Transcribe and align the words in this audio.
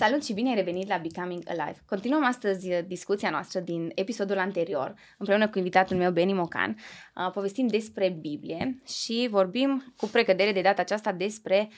Salut 0.00 0.24
și 0.24 0.32
bine 0.32 0.48
ai 0.48 0.54
revenit 0.54 0.88
la 0.88 0.98
Becoming 0.98 1.42
Alive. 1.48 1.82
Continuăm 1.86 2.24
astăzi 2.24 2.72
uh, 2.72 2.78
discuția 2.86 3.30
noastră 3.30 3.60
din 3.60 3.92
episodul 3.94 4.38
anterior, 4.38 4.94
împreună 5.18 5.48
cu 5.48 5.58
invitatul 5.58 5.96
meu, 5.96 6.10
Beni 6.10 6.32
Mocan. 6.32 6.76
Uh, 7.16 7.30
povestim 7.32 7.66
despre 7.66 8.16
Biblie 8.20 8.82
și 8.86 9.28
vorbim 9.30 9.94
cu 9.96 10.06
precădere 10.06 10.52
de 10.52 10.60
data 10.60 10.82
aceasta 10.82 11.12
despre 11.12 11.70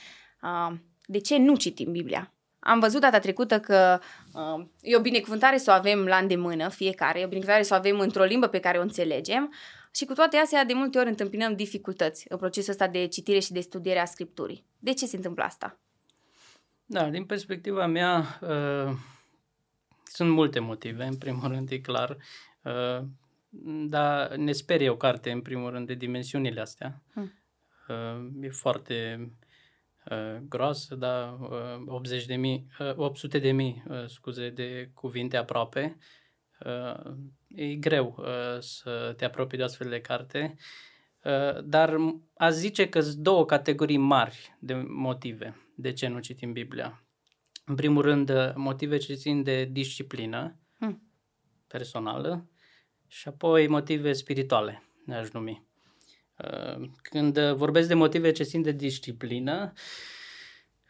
uh, 0.43 0.77
de 1.07 1.19
ce 1.19 1.39
nu 1.39 1.57
citim 1.57 1.93
Biblia. 1.93 2.33
Am 2.59 2.79
văzut 2.79 3.01
data 3.01 3.19
trecută 3.19 3.61
că 3.61 4.01
uh, 4.35 4.65
e 4.81 4.97
o 4.97 5.01
binecuvântare 5.01 5.57
să 5.57 5.71
o 5.71 5.75
avem 5.75 6.05
la 6.05 6.17
îndemână 6.17 6.69
fiecare, 6.69 7.19
e 7.19 7.25
o 7.25 7.29
binecuvântare 7.29 7.67
să 7.67 7.75
o 7.75 7.77
avem 7.77 7.99
într-o 7.99 8.25
limbă 8.25 8.47
pe 8.47 8.59
care 8.59 8.79
o 8.79 8.83
înțelegem 8.83 9.53
și 9.95 10.05
cu 10.05 10.13
toate 10.13 10.37
astea 10.37 10.65
de 10.65 10.73
multe 10.73 10.99
ori 10.99 11.09
întâmpinăm 11.09 11.55
dificultăți 11.55 12.27
în 12.29 12.39
procesul 12.39 12.71
ăsta 12.71 12.87
de 12.87 13.07
citire 13.07 13.39
și 13.39 13.53
de 13.53 13.61
studiere 13.61 13.99
a 13.99 14.05
Scripturii. 14.05 14.65
De 14.79 14.93
ce 14.93 15.07
se 15.07 15.17
întâmplă 15.17 15.45
asta? 15.45 15.79
Da, 16.93 17.11
din 17.11 17.25
perspectiva 17.25 17.87
mea, 17.87 18.39
uh, 18.41 18.97
sunt 20.05 20.31
multe 20.31 20.59
motive, 20.59 21.05
în 21.05 21.17
primul 21.17 21.49
rând, 21.49 21.71
e 21.71 21.79
clar, 21.79 22.17
uh, 22.63 23.05
dar 23.89 24.35
ne 24.35 24.53
sperie 24.53 24.89
o 24.89 24.97
carte, 24.97 25.31
în 25.31 25.41
primul 25.41 25.71
rând, 25.71 25.87
de 25.87 25.95
dimensiunile 25.95 26.61
astea. 26.61 27.03
Hmm. 27.13 27.33
Uh, 27.89 28.31
e 28.41 28.49
foarte 28.49 29.29
uh, 30.11 30.37
groasă, 30.49 30.95
dar 30.95 31.39
uh, 31.41 31.83
80 31.87 32.27
de 32.27 32.35
mii, 32.35 32.67
uh, 32.79 32.97
800 32.97 33.39
de 33.39 33.51
mii, 33.51 33.83
uh, 33.89 34.07
scuze, 34.07 34.51
de 34.51 34.91
cuvinte 34.95 35.37
aproape. 35.37 35.97
Uh, 36.65 37.13
e 37.49 37.75
greu 37.75 38.17
uh, 38.19 38.59
să 38.59 39.15
te 39.17 39.25
apropii 39.25 39.59
de 39.59 39.65
astfel 39.65 39.89
de 39.89 40.01
carte, 40.01 40.55
uh, 41.25 41.65
dar 41.65 41.97
a 42.37 42.51
zice 42.51 42.89
că 42.89 43.01
sunt 43.01 43.17
două 43.17 43.45
categorii 43.47 43.97
mari 43.97 44.57
de 44.59 44.75
motive 44.89 45.57
de 45.83 45.93
ce 45.93 46.07
nu 46.07 46.19
citim 46.19 46.53
Biblia. 46.53 47.05
În 47.65 47.75
primul 47.75 48.03
rând, 48.03 48.53
motive 48.55 48.97
ce 48.97 49.15
țin 49.15 49.43
de 49.43 49.65
disciplină 49.65 50.59
hmm. 50.79 51.03
personală 51.67 52.51
și 53.07 53.29
apoi 53.29 53.67
motive 53.67 54.13
spirituale, 54.13 54.83
ne-aș 55.05 55.31
numi. 55.31 55.67
Uh, 56.37 56.89
când 57.03 57.39
vorbesc 57.39 57.89
de 57.89 57.95
motive 57.95 58.33
ce 58.33 58.43
țin 58.43 58.63
de 58.63 58.73
disciplină, 58.73 59.73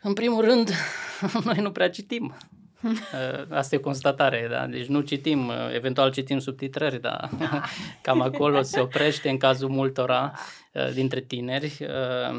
în 0.00 0.12
primul 0.12 0.44
rând, 0.44 0.70
noi 1.44 1.58
nu 1.58 1.72
prea 1.72 1.90
citim. 1.90 2.34
Uh, 2.82 3.44
asta 3.60 3.74
e 3.74 3.78
constatare, 3.78 4.46
da? 4.50 4.66
Deci 4.66 4.86
nu 4.86 5.00
citim, 5.00 5.48
uh, 5.48 5.54
eventual 5.74 6.12
citim 6.12 6.38
subtitrări, 6.38 7.00
dar 7.00 7.30
da. 7.38 7.62
cam 8.02 8.20
acolo 8.20 8.62
se 8.62 8.80
oprește 8.80 9.28
în 9.28 9.36
cazul 9.36 9.68
multora 9.68 10.32
uh, 10.72 10.92
dintre 10.92 11.20
tineri, 11.20 11.86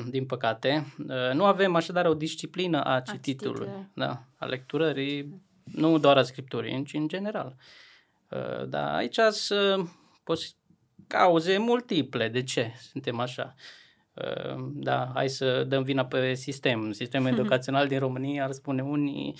din 0.09 0.25
păcate. 0.25 0.93
Nu 1.33 1.45
avem 1.45 1.75
așadar 1.75 2.05
o 2.05 2.13
disciplină 2.13 2.83
a 2.83 2.99
cititului, 2.99 3.67
a 3.67 3.89
da? 3.93 4.23
a 4.37 4.45
lecturării, 4.45 5.41
nu 5.63 5.97
doar 5.97 6.17
a 6.17 6.23
scripturii, 6.23 6.83
ci 6.85 6.93
în 6.93 7.07
general. 7.07 7.55
Da, 8.67 8.95
aici 8.95 9.17
sunt 9.29 9.89
cauze 11.07 11.57
multiple. 11.57 12.27
De 12.27 12.43
ce 12.43 12.71
suntem 12.91 13.19
așa? 13.19 13.55
Da, 14.73 15.11
hai 15.13 15.29
să 15.29 15.63
dăm 15.63 15.83
vina 15.83 16.05
pe 16.05 16.33
sistem. 16.33 16.91
Sistemul 16.91 17.29
educațional 17.37 17.87
din 17.87 17.99
România 17.99 18.43
ar 18.43 18.51
spune 18.51 18.81
unii 18.81 19.35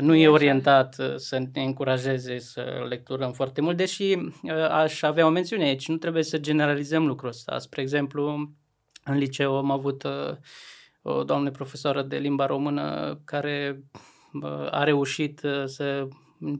nu 0.00 0.14
e 0.14 0.28
orientat 0.28 0.96
uh, 0.98 1.16
să 1.16 1.38
ne 1.52 1.62
încurajeze 1.62 2.38
să 2.38 2.84
lecturăm 2.88 3.32
foarte 3.32 3.60
mult, 3.60 3.76
deși 3.76 4.02
uh, 4.02 4.68
aș 4.70 5.02
avea 5.02 5.26
o 5.26 5.30
mențiune 5.30 5.64
aici, 5.64 5.88
nu 5.88 5.96
trebuie 5.96 6.22
să 6.22 6.38
generalizăm 6.38 7.06
lucrul 7.06 7.28
ăsta. 7.28 7.58
Spre 7.58 7.80
exemplu, 7.80 8.52
în 9.04 9.16
liceu 9.16 9.56
am 9.56 9.70
avut 9.70 10.02
uh, 10.02 10.36
o 11.02 11.24
doamnă 11.24 11.50
profesoară 11.50 12.02
de 12.02 12.16
limba 12.16 12.46
română 12.46 13.18
care 13.24 13.84
a 14.70 14.84
reușit 14.84 15.40
să 15.64 16.08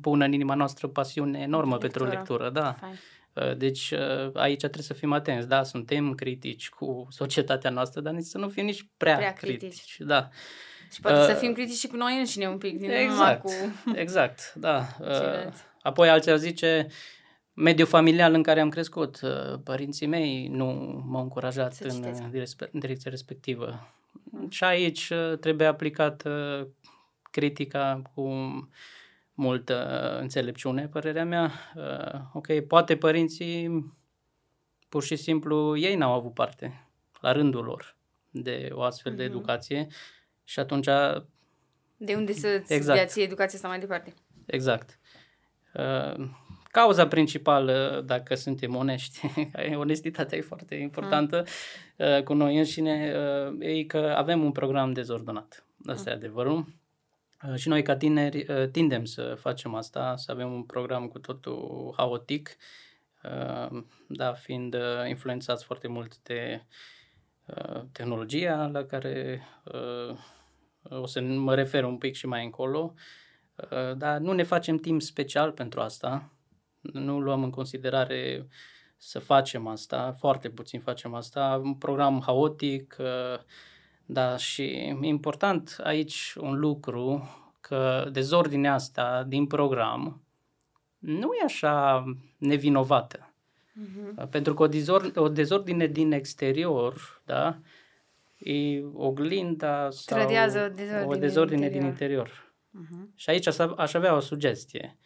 pună 0.01 0.25
în 0.25 0.33
inima 0.33 0.55
noastră 0.55 0.89
pasiune 0.89 1.39
enormă 1.39 1.77
lectură. 1.81 2.05
pentru 2.05 2.17
lectură, 2.17 2.51
da. 2.51 2.73
Fine. 2.73 3.55
Deci 3.55 3.93
aici 4.35 4.59
trebuie 4.59 4.83
să 4.83 4.95
fim 4.95 5.13
atenți, 5.13 5.49
da, 5.49 5.63
suntem 5.63 6.15
critici 6.15 6.69
cu 6.69 7.07
societatea 7.11 7.71
noastră, 7.71 8.01
dar 8.01 8.13
nici 8.13 8.25
să 8.25 8.39
nu 8.39 8.49
fim 8.49 8.65
nici 8.65 8.87
prea, 8.97 9.17
prea 9.17 9.33
critici. 9.33 9.59
critici. 9.59 9.97
Da. 9.99 10.29
Și 10.93 11.01
poate 11.01 11.19
uh, 11.19 11.27
să 11.27 11.35
fim 11.35 11.53
critici 11.53 11.79
și 11.79 11.87
cu 11.87 11.97
noi 11.97 12.19
înșine 12.19 12.49
un 12.49 12.59
pic, 12.59 12.79
din 12.79 12.91
exact, 12.91 13.43
cu 13.43 13.51
Exact, 13.95 14.55
da. 14.55 14.87
Uh, 15.01 15.53
apoi 15.83 16.09
alții 16.09 16.31
ar 16.31 16.37
zice, 16.37 16.87
mediul 17.55 17.87
familial 17.87 18.35
în 18.35 18.43
care 18.43 18.61
am 18.61 18.69
crescut, 18.69 19.21
uh, 19.23 19.59
părinții 19.65 20.07
mei 20.07 20.47
nu 20.47 20.65
m-au 21.09 21.23
încurajat 21.23 21.77
în, 21.81 22.05
în 22.23 22.31
direcția 22.73 23.11
respectivă. 23.11 23.95
Mm. 24.25 24.49
Și 24.51 24.65
aici 24.65 25.11
uh, 25.11 25.39
trebuie 25.39 25.67
aplicat 25.67 26.23
uh, 26.27 26.67
critica 27.31 28.03
cu 28.15 28.31
multă 29.35 30.19
înțelepciune, 30.21 30.89
părerea 30.89 31.25
mea. 31.25 31.53
Uh, 31.75 32.21
ok, 32.33 32.61
poate 32.61 32.97
părinții 32.97 33.85
pur 34.89 35.03
și 35.03 35.17
simplu 35.17 35.77
ei 35.77 35.95
n-au 35.95 36.13
avut 36.13 36.35
parte 36.35 36.87
la 37.21 37.33
rândul 37.33 37.65
lor 37.65 37.97
de 38.31 38.69
o 38.73 38.83
astfel 38.83 39.13
mm-hmm. 39.13 39.17
de 39.17 39.23
educație 39.23 39.87
și 40.45 40.59
atunci... 40.59 40.89
De 41.97 42.15
unde 42.15 42.33
să 42.33 42.63
exact. 42.67 42.99
dea 42.99 43.07
ție 43.07 43.23
educația 43.23 43.55
asta 43.55 43.69
mai 43.69 43.79
departe. 43.79 44.15
Exact. 44.47 44.99
Uh, 45.75 46.29
cauza 46.71 47.07
principală, 47.09 48.03
dacă 48.07 48.35
suntem 48.35 48.75
onești, 48.77 49.21
onestitatea 49.75 50.39
e 50.39 50.41
foarte 50.41 50.75
importantă 50.75 51.45
mm. 51.99 52.23
cu 52.23 52.35
noi 52.35 52.59
înșine, 52.59 53.15
uh, 53.49 53.57
e 53.59 53.85
că 53.85 54.15
avem 54.17 54.45
un 54.45 54.53
program 54.53 54.93
dezordonat. 54.93 55.65
Asta 55.87 56.11
mm. 56.11 56.13
e 56.13 56.19
adevărul. 56.19 56.67
Și 57.55 57.69
noi, 57.69 57.83
ca 57.83 57.97
tineri, 57.97 58.47
tindem 58.71 59.05
să 59.05 59.37
facem 59.39 59.75
asta, 59.75 60.17
să 60.17 60.33
avem 60.33 60.53
un 60.53 60.63
program 60.63 61.09
cu 61.09 61.19
totul 61.19 61.95
haotic, 61.97 62.57
da, 64.07 64.33
fiind 64.33 64.77
influențați 65.09 65.65
foarte 65.65 65.89
mult 65.89 66.23
de 66.23 66.63
tehnologia 67.93 68.67
la 68.67 68.85
care 68.85 69.43
o 70.89 71.07
să 71.07 71.21
mă 71.21 71.55
refer 71.55 71.85
un 71.85 71.99
pic 71.99 72.15
și 72.15 72.27
mai 72.27 72.45
încolo, 72.45 72.95
uh, 73.57 73.97
dar 73.97 74.19
nu 74.19 74.33
ne 74.33 74.43
facem 74.43 74.77
timp 74.77 75.03
special 75.03 75.53
pentru 75.53 75.81
asta, 75.81 76.33
nu 76.81 77.21
luăm 77.21 77.43
în 77.43 77.51
considerare 77.51 78.47
să 78.97 79.19
facem 79.19 79.67
asta, 79.67 80.13
foarte 80.19 80.51
puțin 80.51 80.81
facem 80.81 81.15
asta, 81.15 81.61
un 81.65 81.75
program 81.75 82.23
haotic, 82.27 82.97
uh, 82.99 83.41
da, 84.07 84.37
și 84.37 84.97
important 85.01 85.77
aici 85.83 86.35
un 86.41 86.59
lucru, 86.59 87.29
că 87.61 88.09
dezordinea 88.13 88.75
asta 88.75 89.25
din 89.27 89.47
program 89.47 90.23
nu 90.99 91.33
e 91.41 91.45
așa 91.45 92.05
nevinovată. 92.39 93.32
Uh-huh. 93.73 94.31
Pentru 94.31 94.55
că 94.55 94.63
o, 94.63 94.69
dezor- 94.69 95.13
o 95.15 95.29
dezordine 95.29 95.87
din 95.87 96.13
exterior, 96.13 97.23
da, 97.25 97.59
e 98.39 98.83
oglinda 98.95 99.89
sau 99.91 100.19
Trădează 100.19 100.59
o 100.59 100.75
dezordine, 100.75 101.05
o 101.07 101.15
dezordine 101.15 101.69
din 101.69 101.83
interior. 101.83 102.27
Din 102.71 102.81
interior. 102.81 103.09
Uh-huh. 103.09 103.15
Și 103.15 103.31
aici 103.31 103.47
aș 103.77 103.95
avea 103.95 104.15
o 104.15 104.21
sugestie 104.21 104.97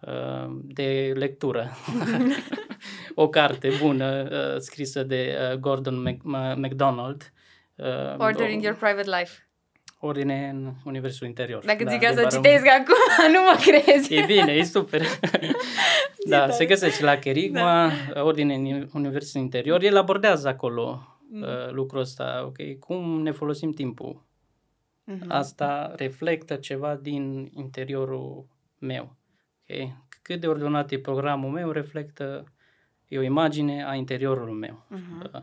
uh, 0.00 0.58
de 0.62 1.12
lectură. 1.16 1.70
o 3.14 3.28
carte 3.28 3.70
bună 3.80 4.28
uh, 4.30 4.58
scrisă 4.58 5.02
de 5.02 5.36
uh, 5.52 5.58
Gordon 5.58 6.02
Mac- 6.08 6.22
MacDonald. 6.56 7.32
Order 8.18 8.50
in 8.50 8.60
your 8.60 8.76
private 8.76 9.10
life. 9.18 9.48
Ordine 10.06 10.48
în 10.48 10.72
universul 10.84 11.26
interior. 11.26 11.64
Dacă 11.64 11.84
da, 11.84 11.90
zic 11.90 12.04
asta, 12.04 12.26
citesc 12.26 12.66
acum, 12.66 12.94
nu 13.34 13.38
mă 13.40 13.58
crezi. 13.60 14.14
E 14.14 14.24
bine, 14.26 14.52
e 14.52 14.62
super. 14.62 15.02
da, 16.30 16.50
se 16.50 16.66
găsește 16.66 17.04
la 17.04 17.18
Kerigma, 17.18 17.90
da. 18.12 18.24
Ordine 18.24 18.54
în 18.54 18.88
universul 18.92 19.40
interior. 19.40 19.82
El 19.82 19.96
abordează 19.96 20.48
acolo 20.48 21.16
mm. 21.30 21.42
uh, 21.42 21.70
lucrul 21.70 22.00
ăsta, 22.00 22.42
ok, 22.46 22.78
cum 22.78 23.22
ne 23.22 23.30
folosim 23.30 23.72
timpul. 23.72 24.24
Mm-hmm. 25.12 25.28
Asta 25.28 25.92
reflectă 25.96 26.54
ceva 26.54 26.94
din 26.94 27.50
interiorul 27.54 28.46
meu. 28.78 29.16
Okay? 29.62 29.96
Cât 30.22 30.40
de 30.40 30.46
ordonat 30.46 30.90
e 30.90 30.98
programul 30.98 31.50
meu, 31.50 31.70
reflectă 31.70 32.44
e 33.08 33.18
o 33.18 33.22
imagine 33.22 33.84
a 33.84 33.94
interiorului 33.94 34.54
meu. 34.54 34.86
Mm-hmm. 34.90 35.34
Uh, 35.34 35.42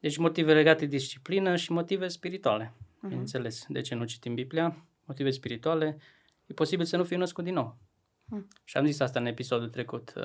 deci 0.00 0.16
motive 0.16 0.52
legate 0.52 0.86
de 0.86 0.96
disciplină 0.96 1.56
și 1.56 1.72
motive 1.72 2.08
spirituale. 2.08 2.74
Mm-hmm. 2.96 3.08
Bineînțeles, 3.08 3.64
de 3.68 3.80
ce 3.80 3.94
nu 3.94 4.04
citim 4.04 4.34
Biblia? 4.34 4.86
Motive 5.04 5.30
spirituale. 5.30 5.98
E 6.46 6.54
posibil 6.54 6.84
să 6.84 6.96
nu 6.96 7.04
fiu 7.04 7.18
născut 7.18 7.44
din 7.44 7.54
nou. 7.54 7.78
Mm. 8.24 8.48
Și 8.64 8.76
am 8.76 8.86
zis 8.86 9.00
asta 9.00 9.20
în 9.20 9.26
episodul 9.26 9.68
trecut. 9.68 10.12
Uh, 10.16 10.22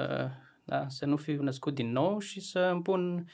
da? 0.64 0.88
Să 0.88 1.06
nu 1.06 1.18
fiu 1.18 1.42
născut 1.42 1.74
din 1.74 1.92
nou 1.92 2.20
și 2.20 2.40
să 2.40 2.60
îmi 2.60 2.82
pun 2.82 3.28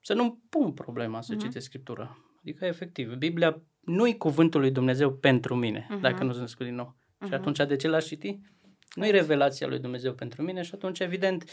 să 0.00 0.14
nu 0.14 0.40
pun 0.48 0.72
problema 0.72 1.20
să 1.20 1.34
uh-huh. 1.34 1.38
citesc 1.38 1.66
Scriptura. 1.66 2.18
Adică, 2.40 2.64
efectiv, 2.64 3.14
Biblia 3.14 3.62
nu 3.80 4.08
e 4.08 4.12
cuvântul 4.12 4.60
lui 4.60 4.70
Dumnezeu 4.70 5.12
pentru 5.12 5.54
mine, 5.54 5.86
uh-huh. 5.86 6.00
dacă 6.00 6.22
nu 6.24 6.30
sunt 6.30 6.40
născut 6.40 6.66
din 6.66 6.74
nou. 6.74 6.96
Uh-huh. 6.96 7.26
Și 7.26 7.34
atunci, 7.34 7.58
de 7.58 7.76
ce 7.76 7.88
l-aș 7.88 8.06
citi? 8.06 8.40
Nu 8.94 9.06
e 9.06 9.10
revelația 9.10 9.66
lui 9.66 9.78
Dumnezeu 9.78 10.12
pentru 10.12 10.42
mine 10.42 10.62
și 10.62 10.70
atunci, 10.74 10.98
evident, 10.98 11.50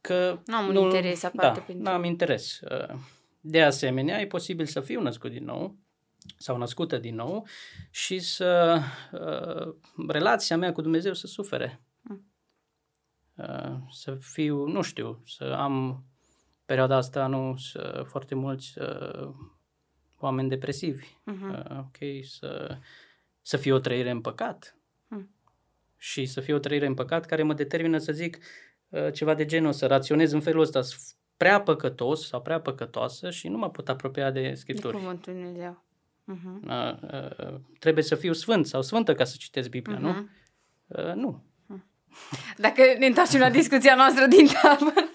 că... 0.00 0.40
Nu 0.46 0.56
am 0.56 0.68
un 0.68 0.76
interes 0.76 1.22
aparte 1.22 1.58
da, 1.58 1.64
pentru... 1.64 1.84
nu 1.84 1.90
am 1.90 2.04
interes. 2.04 2.60
Uh, 2.60 2.98
de 3.40 3.62
asemenea, 3.62 4.20
e 4.20 4.26
posibil 4.26 4.66
să 4.66 4.80
fiu 4.80 5.00
născut 5.00 5.30
din 5.30 5.44
nou 5.44 5.76
sau 6.36 6.56
născută 6.56 6.98
din 6.98 7.14
nou 7.14 7.46
și 7.90 8.18
să 8.18 8.80
uh, 9.12 9.74
relația 10.08 10.56
mea 10.56 10.72
cu 10.72 10.80
Dumnezeu 10.80 11.14
să 11.14 11.26
sufere. 11.26 11.82
Mm. 12.00 12.32
Uh, 13.34 13.76
să 13.90 14.14
fiu, 14.14 14.66
nu 14.66 14.82
știu, 14.82 15.22
să 15.26 15.44
am 15.44 16.04
perioada 16.64 16.96
asta 16.96 17.26
nu 17.26 17.56
să, 17.56 18.04
foarte 18.06 18.34
mulți 18.34 18.78
uh, 18.78 19.34
oameni 20.18 20.48
depresivi. 20.48 21.04
Uh-huh. 21.04 21.70
Uh, 21.70 21.78
ok, 21.78 22.24
să, 22.24 22.78
să 23.42 23.56
fie 23.56 23.72
o 23.72 23.78
trăire 23.78 24.10
în 24.10 24.20
păcat. 24.20 24.76
Uh. 25.08 25.24
Și 25.96 26.26
să 26.26 26.40
fie 26.40 26.54
o 26.54 26.58
trăire 26.58 26.86
în 26.86 26.94
păcat 26.94 27.26
care 27.26 27.42
mă 27.42 27.54
determină 27.54 27.98
să 27.98 28.12
zic 28.12 28.38
uh, 28.88 29.12
ceva 29.12 29.34
de 29.34 29.44
genul, 29.44 29.72
să 29.72 29.86
raționez 29.86 30.32
în 30.32 30.40
felul 30.40 30.60
ăsta, 30.60 30.80
prea 31.36 31.60
păcătos 31.60 32.26
sau 32.26 32.42
prea 32.42 32.60
păcătoasă 32.60 33.30
și 33.30 33.48
nu 33.48 33.58
mă 33.58 33.70
pot 33.70 33.88
apropia 33.88 34.30
de 34.30 34.54
Scripturi. 34.54 34.92
De 34.92 34.98
Cuvântul 34.98 35.32
Dumnezeu. 35.32 35.84
Uh-huh. 36.32 36.68
Uh, 36.68 36.94
uh, 37.50 37.54
trebuie 37.78 38.04
să 38.04 38.14
fiu 38.14 38.32
sfânt 38.32 38.66
sau 38.66 38.82
sfântă 38.82 39.14
ca 39.14 39.24
să 39.24 39.34
citesc 39.38 39.68
Biblia, 39.68 39.96
uh-huh. 39.96 40.00
nu? 40.00 40.08
Mhm. 40.08 40.30
Uh, 40.86 41.14
nu. 41.14 41.44
Dacă 42.56 42.82
ne 42.98 43.06
întoarcem 43.06 43.40
la 43.40 43.50
discuția 43.50 43.94
noastră 43.94 44.26
din 44.26 44.46
tabără, 44.62 45.10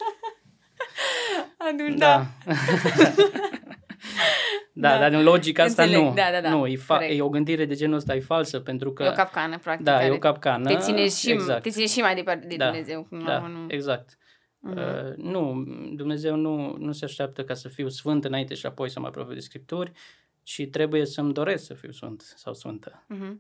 atunci 1.58 1.98
da. 1.98 2.26
da. 2.46 2.54
Da, 4.76 4.90
da, 4.90 5.00
dar 5.00 5.12
în 5.12 5.24
logica 5.24 5.64
asta 5.64 5.84
Înțeleg. 5.84 6.04
nu. 6.06 6.14
Da, 6.14 6.30
da, 6.32 6.42
da. 6.42 6.50
Nu, 6.50 6.66
e, 6.68 6.78
fa- 6.78 7.10
e 7.10 7.22
o 7.22 7.30
gândire 7.30 7.66
de 7.66 7.74
genul 7.74 7.96
ăsta, 7.96 8.16
e 8.16 8.20
falsă, 8.20 8.60
pentru 8.60 8.94
că... 8.94 9.04
E 9.04 9.08
o 9.08 9.12
capcană, 9.12 9.58
practic. 9.58 9.86
Da, 9.86 10.06
e 10.06 10.10
o 10.10 10.18
capcană. 10.18 10.70
Te 10.70 10.78
ține 10.78 11.10
și, 11.10 11.32
exact. 11.32 11.64
te 11.64 11.70
ține 11.70 11.88
și 11.88 12.00
mai 12.00 12.16
departe 12.16 12.48
de 12.48 12.56
da, 12.56 12.66
Dumnezeu. 12.66 13.08
Da, 13.26 13.40
nu. 13.40 13.66
exact. 13.68 14.10
Uh-huh. 14.10 14.78
Uh, 14.78 15.16
nu, 15.16 15.64
Dumnezeu 15.96 16.36
nu, 16.36 16.76
nu 16.80 16.92
se 16.92 17.06
așteaptă 17.06 17.44
ca 17.44 17.54
să 17.54 17.68
fiu 17.68 17.90
sfânt 17.90 18.26
înainte 18.26 18.54
și 18.54 18.66
apoi 18.66 18.90
să 18.90 19.00
mă 19.00 19.08
apropie 19.08 19.34
de 19.34 19.40
Scripturi, 19.40 19.92
ci 20.44 20.68
trebuie 20.72 21.06
să-mi 21.06 21.34
doresc 21.34 21.66
să 21.66 21.74
fiu 21.74 21.92
sfânt 21.92 22.22
sau 22.36 22.54
sfântă. 22.54 23.06
Uh-huh. 23.16 23.34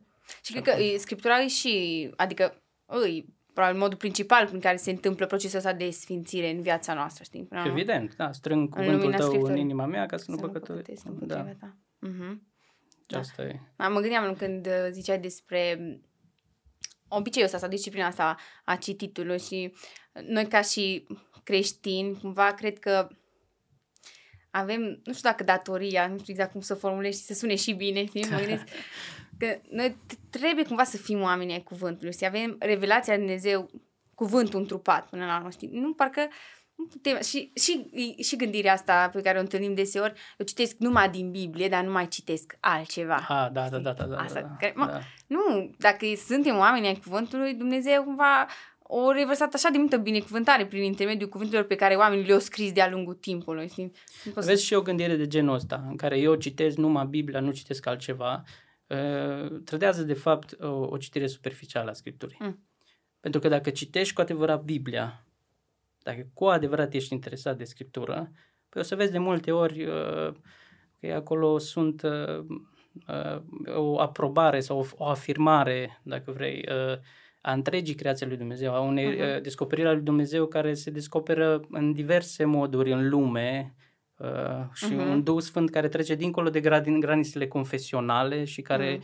Și 0.43 0.51
cred 0.51 0.63
că 0.63 0.97
Scriptura 0.97 1.41
e 1.41 1.47
și, 1.47 2.09
adică, 2.15 2.63
îi, 2.85 3.25
probabil 3.53 3.79
modul 3.79 3.97
principal 3.97 4.47
prin 4.47 4.59
care 4.59 4.75
se 4.75 4.91
întâmplă 4.91 5.25
procesul 5.25 5.57
ăsta 5.57 5.73
de 5.73 5.89
sfințire 5.89 6.49
în 6.49 6.61
viața 6.61 6.93
noastră, 6.93 7.23
știi? 7.23 7.43
Până 7.43 7.63
Evident, 7.65 8.15
da, 8.15 8.31
strâng 8.31 8.69
cuvântul 8.69 9.13
tău 9.13 9.27
Scripturii. 9.27 9.55
în 9.55 9.61
inima 9.61 9.85
mea 9.85 10.05
ca 10.05 10.17
să, 10.17 10.23
să 10.23 10.31
nu 10.31 10.37
păcătuiesc. 10.37 11.05
Da. 11.05 11.43
Ta. 11.43 11.77
Uh-huh. 12.07 12.35
Da. 13.07 13.19
Asta 13.19 13.43
e. 13.43 13.59
Da, 13.75 13.89
mă 13.89 13.99
gândeam 13.99 14.33
când 14.33 14.65
uh, 14.65 14.87
ziceai 14.91 15.19
despre 15.19 15.77
obiceiul 17.07 17.47
ăsta 17.47 17.59
sau 17.59 17.69
disciplina 17.69 18.07
asta 18.07 18.35
a 18.65 18.75
cititului 18.75 19.39
și 19.39 19.73
noi 20.27 20.47
ca 20.47 20.61
și 20.61 21.07
creștini, 21.43 22.19
cumva 22.19 22.53
cred 22.53 22.79
că 22.79 23.07
avem, 24.55 24.81
nu 24.81 25.13
știu 25.13 25.29
dacă 25.29 25.43
datoria, 25.43 26.07
nu 26.07 26.17
știu 26.17 26.33
exact 26.33 26.51
cum 26.51 26.61
să 26.61 26.73
formulez 26.73 27.15
și 27.15 27.21
să 27.21 27.33
sune 27.33 27.55
și 27.55 27.73
bine, 27.73 28.05
știi? 28.05 28.25
Mă 28.29 28.37
gândesc 28.37 28.63
că 29.39 29.59
noi 29.69 29.97
trebuie 30.29 30.65
cumva 30.65 30.83
să 30.83 30.97
fim 30.97 31.21
oameni 31.21 31.51
ai 31.51 31.63
cuvântului, 31.63 32.13
să 32.13 32.25
avem 32.25 32.55
revelația 32.59 33.13
de 33.13 33.19
Dumnezeu, 33.19 33.69
cuvântul 34.15 34.59
întrupat 34.59 35.09
până 35.09 35.25
la 35.25 35.35
urmă, 35.35 35.49
știi? 35.49 35.69
Nu, 35.71 35.93
parcă 35.93 36.27
nu 36.75 36.85
putem, 36.85 37.21
și, 37.21 37.51
și, 37.55 37.89
și 38.23 38.35
gândirea 38.35 38.73
asta 38.73 39.09
pe 39.09 39.21
care 39.21 39.37
o 39.37 39.41
întâlnim 39.41 39.73
deseori, 39.73 40.13
eu 40.37 40.45
citesc 40.45 40.75
numai 40.77 41.09
din 41.09 41.31
Biblie, 41.31 41.69
dar 41.69 41.83
nu 41.83 41.91
mai 41.91 42.07
citesc 42.07 42.57
altceva. 42.59 43.15
Ah, 43.15 43.51
da, 43.51 43.69
da, 43.69 43.77
da, 43.77 43.93
da, 43.93 44.03
da, 44.03 44.17
asta, 44.17 44.41
da, 44.41 44.55
care, 44.59 44.73
mă, 44.75 44.85
da. 44.85 44.99
Nu, 45.27 45.71
dacă 45.77 46.05
suntem 46.25 46.57
oameni 46.57 46.87
ai 46.87 46.99
cuvântului, 47.03 47.53
Dumnezeu 47.53 48.03
cumva 48.03 48.47
o 48.83 49.11
revărsat 49.11 49.53
așa 49.53 49.69
de 49.69 49.77
multă 49.77 49.97
binecuvântare 49.97 50.65
prin 50.65 50.83
intermediul 50.83 51.29
cuvintelor 51.29 51.65
pe 51.65 51.75
care 51.75 51.95
oamenii 51.95 52.25
le-au 52.25 52.39
scris 52.39 52.71
de-a 52.71 52.89
lungul 52.89 53.13
timpului. 53.13 53.69
Știi? 53.69 53.91
Vezi 54.33 54.47
să... 54.47 54.55
și 54.55 54.73
o 54.73 54.81
gândire 54.81 55.15
de 55.15 55.27
genul 55.27 55.53
ăsta, 55.53 55.85
în 55.89 55.95
care 55.95 56.19
eu 56.19 56.35
citesc 56.35 56.77
numai 56.77 57.05
Biblia, 57.05 57.39
nu 57.39 57.51
citesc 57.51 57.85
altceva, 57.85 58.43
uh, 58.87 59.59
trădează 59.63 60.03
de 60.03 60.13
fapt 60.13 60.61
o, 60.61 60.67
o 60.67 60.97
citire 60.97 61.27
superficială 61.27 61.89
a 61.89 61.93
Scripturii. 61.93 62.37
Mm. 62.39 62.63
Pentru 63.19 63.39
că 63.39 63.47
dacă 63.47 63.69
citești 63.69 64.13
cu 64.13 64.21
adevărat 64.21 64.63
Biblia, 64.63 65.25
dacă 66.03 66.27
cu 66.33 66.45
adevărat 66.45 66.93
ești 66.93 67.13
interesat 67.13 67.57
de 67.57 67.63
Scriptură, 67.63 68.31
păi 68.69 68.81
o 68.81 68.83
să 68.83 68.95
vezi 68.95 69.11
de 69.11 69.17
multe 69.17 69.51
ori 69.51 69.85
uh, 69.85 70.33
că 70.99 71.13
acolo 71.13 71.57
sunt 71.57 72.01
uh, 72.01 72.45
uh, 73.07 73.41
o 73.75 73.99
aprobare 73.99 74.59
sau 74.59 74.79
o, 74.79 74.85
o 74.95 75.07
afirmare, 75.07 75.99
dacă 76.03 76.31
vrei, 76.31 76.65
uh, 76.69 76.97
a 77.45 77.53
întregii 77.53 77.95
creații 77.95 78.25
lui 78.25 78.37
Dumnezeu, 78.37 78.73
a 78.73 78.79
unei 78.79 79.15
uh-huh. 79.15 79.41
descoperiri 79.41 79.87
a 79.87 79.91
lui 79.91 80.01
Dumnezeu 80.01 80.45
care 80.45 80.73
se 80.73 80.91
descoperă 80.91 81.61
în 81.69 81.93
diverse 81.93 82.45
moduri 82.45 82.91
în 82.91 83.09
lume 83.09 83.75
uh, 84.17 84.27
și 84.73 84.93
uh-huh. 84.93 85.09
un 85.09 85.23
Duh 85.23 85.41
Sfânt 85.41 85.69
care 85.69 85.87
trece 85.87 86.15
dincolo 86.15 86.49
de 86.49 86.59
granițele 86.99 87.47
confesionale 87.47 88.43
și 88.43 88.61
care, 88.61 88.97
uh-huh. 88.97 89.01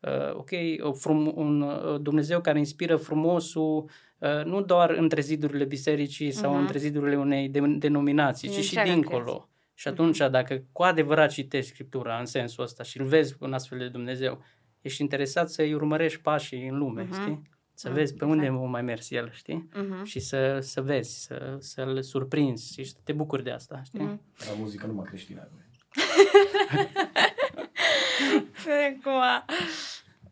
uh, 0.00 0.34
ok, 0.34 0.50
frum, 0.98 1.32
un 1.34 1.60
uh, 1.60 2.00
Dumnezeu 2.00 2.40
care 2.40 2.58
inspiră 2.58 2.96
frumosul 2.96 3.90
uh, 4.18 4.44
nu 4.44 4.62
doar 4.62 4.90
între 4.90 5.20
zidurile 5.20 5.64
bisericii 5.64 6.30
sau 6.30 6.54
uh-huh. 6.54 6.60
între 6.60 6.78
zidurile 6.78 7.16
unei 7.16 7.48
de, 7.48 7.60
denominații, 7.78 8.48
ci 8.48 8.64
și 8.64 8.80
dincolo. 8.84 9.22
Creație. 9.22 9.48
Și 9.74 9.88
atunci, 9.88 10.22
uh-huh. 10.22 10.30
dacă 10.30 10.62
cu 10.72 10.82
adevărat 10.82 11.30
citești 11.30 11.70
Scriptura 11.70 12.18
în 12.18 12.26
sensul 12.26 12.64
ăsta 12.64 12.82
și 12.82 13.00
îl 13.00 13.06
vezi 13.06 13.36
în 13.38 13.52
astfel 13.52 13.78
de 13.78 13.88
Dumnezeu, 13.88 14.42
ești 14.80 15.02
interesat 15.02 15.50
să-i 15.50 15.74
urmărești 15.74 16.20
pașii 16.20 16.68
în 16.68 16.78
lume, 16.78 17.04
uh-huh. 17.04 17.20
știi? 17.20 17.54
Să 17.78 17.90
vezi 17.90 18.14
pe 18.14 18.24
unde 18.24 18.46
exact. 18.46 18.68
mai 18.68 18.82
mers 18.82 19.10
el, 19.10 19.30
știi? 19.32 19.68
Uh-huh. 19.72 20.02
Și 20.04 20.20
să, 20.20 20.58
să 20.60 20.82
vezi, 20.82 21.22
să, 21.22 21.56
să-l 21.60 22.02
surprinzi 22.02 22.72
și 22.72 22.84
să 22.84 22.94
te 23.04 23.12
bucuri 23.12 23.44
de 23.44 23.50
asta, 23.50 23.82
știi? 23.84 24.00
Uh-huh. 24.00 24.46
La 24.46 24.54
muzică 24.58 24.86
numai 24.86 25.04
creștină. 25.04 25.48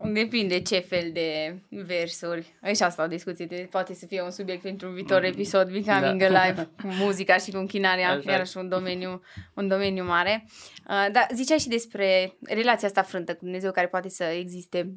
Acum, 0.04 0.12
depinde 0.12 0.60
ce 0.60 0.78
fel 0.78 1.10
de 1.12 1.58
versuri. 1.68 2.54
Aici 2.60 2.80
asta 2.80 3.02
o 3.02 3.06
discuție, 3.06 3.46
de, 3.46 3.68
poate 3.70 3.94
să 3.94 4.06
fie 4.06 4.22
un 4.22 4.30
subiect 4.30 4.62
pentru 4.62 4.88
un 4.88 4.94
viitor 4.94 5.20
mm. 5.20 5.26
episod, 5.26 5.70
Becoming 5.70 6.26
da. 6.26 6.40
Alive, 6.40 6.64
cu 6.82 6.86
muzica 6.86 7.36
și 7.36 7.50
cu 7.50 7.56
închinarea, 7.56 8.20
iar 8.26 8.46
și 8.46 8.56
un 8.56 8.68
domeniu, 8.68 9.22
un 9.54 9.68
domeniu 9.68 10.04
mare. 10.04 10.44
Uh, 10.88 11.06
dar 11.12 11.28
ziceai 11.34 11.58
și 11.58 11.68
despre 11.68 12.36
relația 12.40 12.88
asta 12.88 13.02
frântă 13.02 13.34
cu 13.34 13.44
Dumnezeu 13.44 13.70
care 13.70 13.86
poate 13.86 14.08
să 14.08 14.24
existe. 14.24 14.94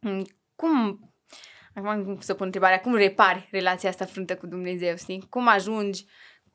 Mm, 0.00 0.26
cum 0.54 1.00
Acum 1.76 2.18
să 2.20 2.34
pun 2.34 2.46
întrebarea, 2.46 2.80
cum 2.80 2.94
repari 2.94 3.48
relația 3.50 3.88
asta 3.88 4.04
frântă 4.04 4.36
cu 4.36 4.46
Dumnezeu, 4.46 4.96
știi? 4.96 5.26
Cum 5.30 5.48
ajungi? 5.48 6.04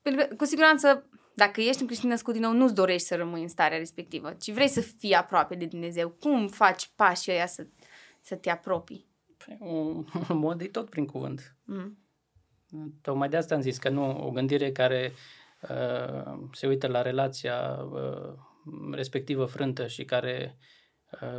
Pentru 0.02 0.26
că, 0.26 0.36
cu 0.36 0.46
siguranță, 0.46 1.10
dacă 1.36 1.62
ești 1.62 1.82
un 1.82 1.88
creștin 1.88 2.10
născut 2.10 2.34
din 2.34 2.42
nou, 2.42 2.54
nu-ți 2.54 2.74
dorești 2.74 3.08
să 3.08 3.16
rămâi 3.16 3.42
în 3.42 3.48
starea 3.48 3.78
respectivă, 3.78 4.34
ci 4.34 4.52
vrei 4.52 4.68
să 4.68 4.82
fii 4.82 5.14
aproape 5.14 5.56
de 5.56 5.66
Dumnezeu. 5.66 6.10
Cum 6.10 6.48
faci 6.48 6.92
pașii 6.96 7.32
ăia 7.32 7.46
să, 7.46 7.68
să 8.22 8.36
te 8.36 8.50
apropii? 8.50 9.08
Păi, 9.46 9.58
un, 9.60 10.06
un 10.30 10.38
mod 10.38 10.62
e 10.62 10.66
tot 10.66 10.90
prin 10.90 11.06
cuvânt. 11.06 11.56
Mm. 11.64 11.98
Tocmai 13.02 13.30
de 13.30 13.38
asta 13.38 13.56
am 13.56 13.62
zis 13.62 13.78
că 13.78 13.90
nu 13.90 14.26
o 14.26 14.32
gândire 14.32 14.72
care 14.72 15.14
uh, 15.62 16.34
se 16.52 16.68
uită 16.68 16.88
la 16.88 17.02
relația 17.02 17.80
uh, 17.92 18.34
respectivă 18.92 19.46
frântă 19.46 19.88
și 19.88 20.06
care 20.06 20.58
uh, 20.58 20.64
Uh, 20.64 20.81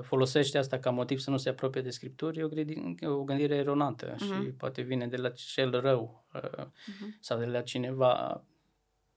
folosește 0.00 0.59
asta 0.59 0.79
ca 0.79 0.91
motiv 0.91 1.19
să 1.19 1.31
nu 1.31 1.37
se 1.37 1.49
apropie 1.49 1.81
de 1.81 1.91
Scripturi, 1.91 2.38
e 2.38 2.43
o, 2.43 2.49
gândire, 2.49 3.07
o 3.07 3.23
gândire 3.23 3.55
eronată 3.55 4.14
uh-huh. 4.14 4.19
și 4.19 4.33
mhm. 4.33 4.57
poate 4.57 4.83
vine 4.83 5.07
de 5.07 5.17
la 5.17 5.29
cel 5.29 5.81
rău 5.81 6.26
uh, 6.35 6.41
uh-huh. 6.41 7.21
sau 7.21 7.38
de 7.38 7.45
la 7.45 7.61
cineva 7.61 8.45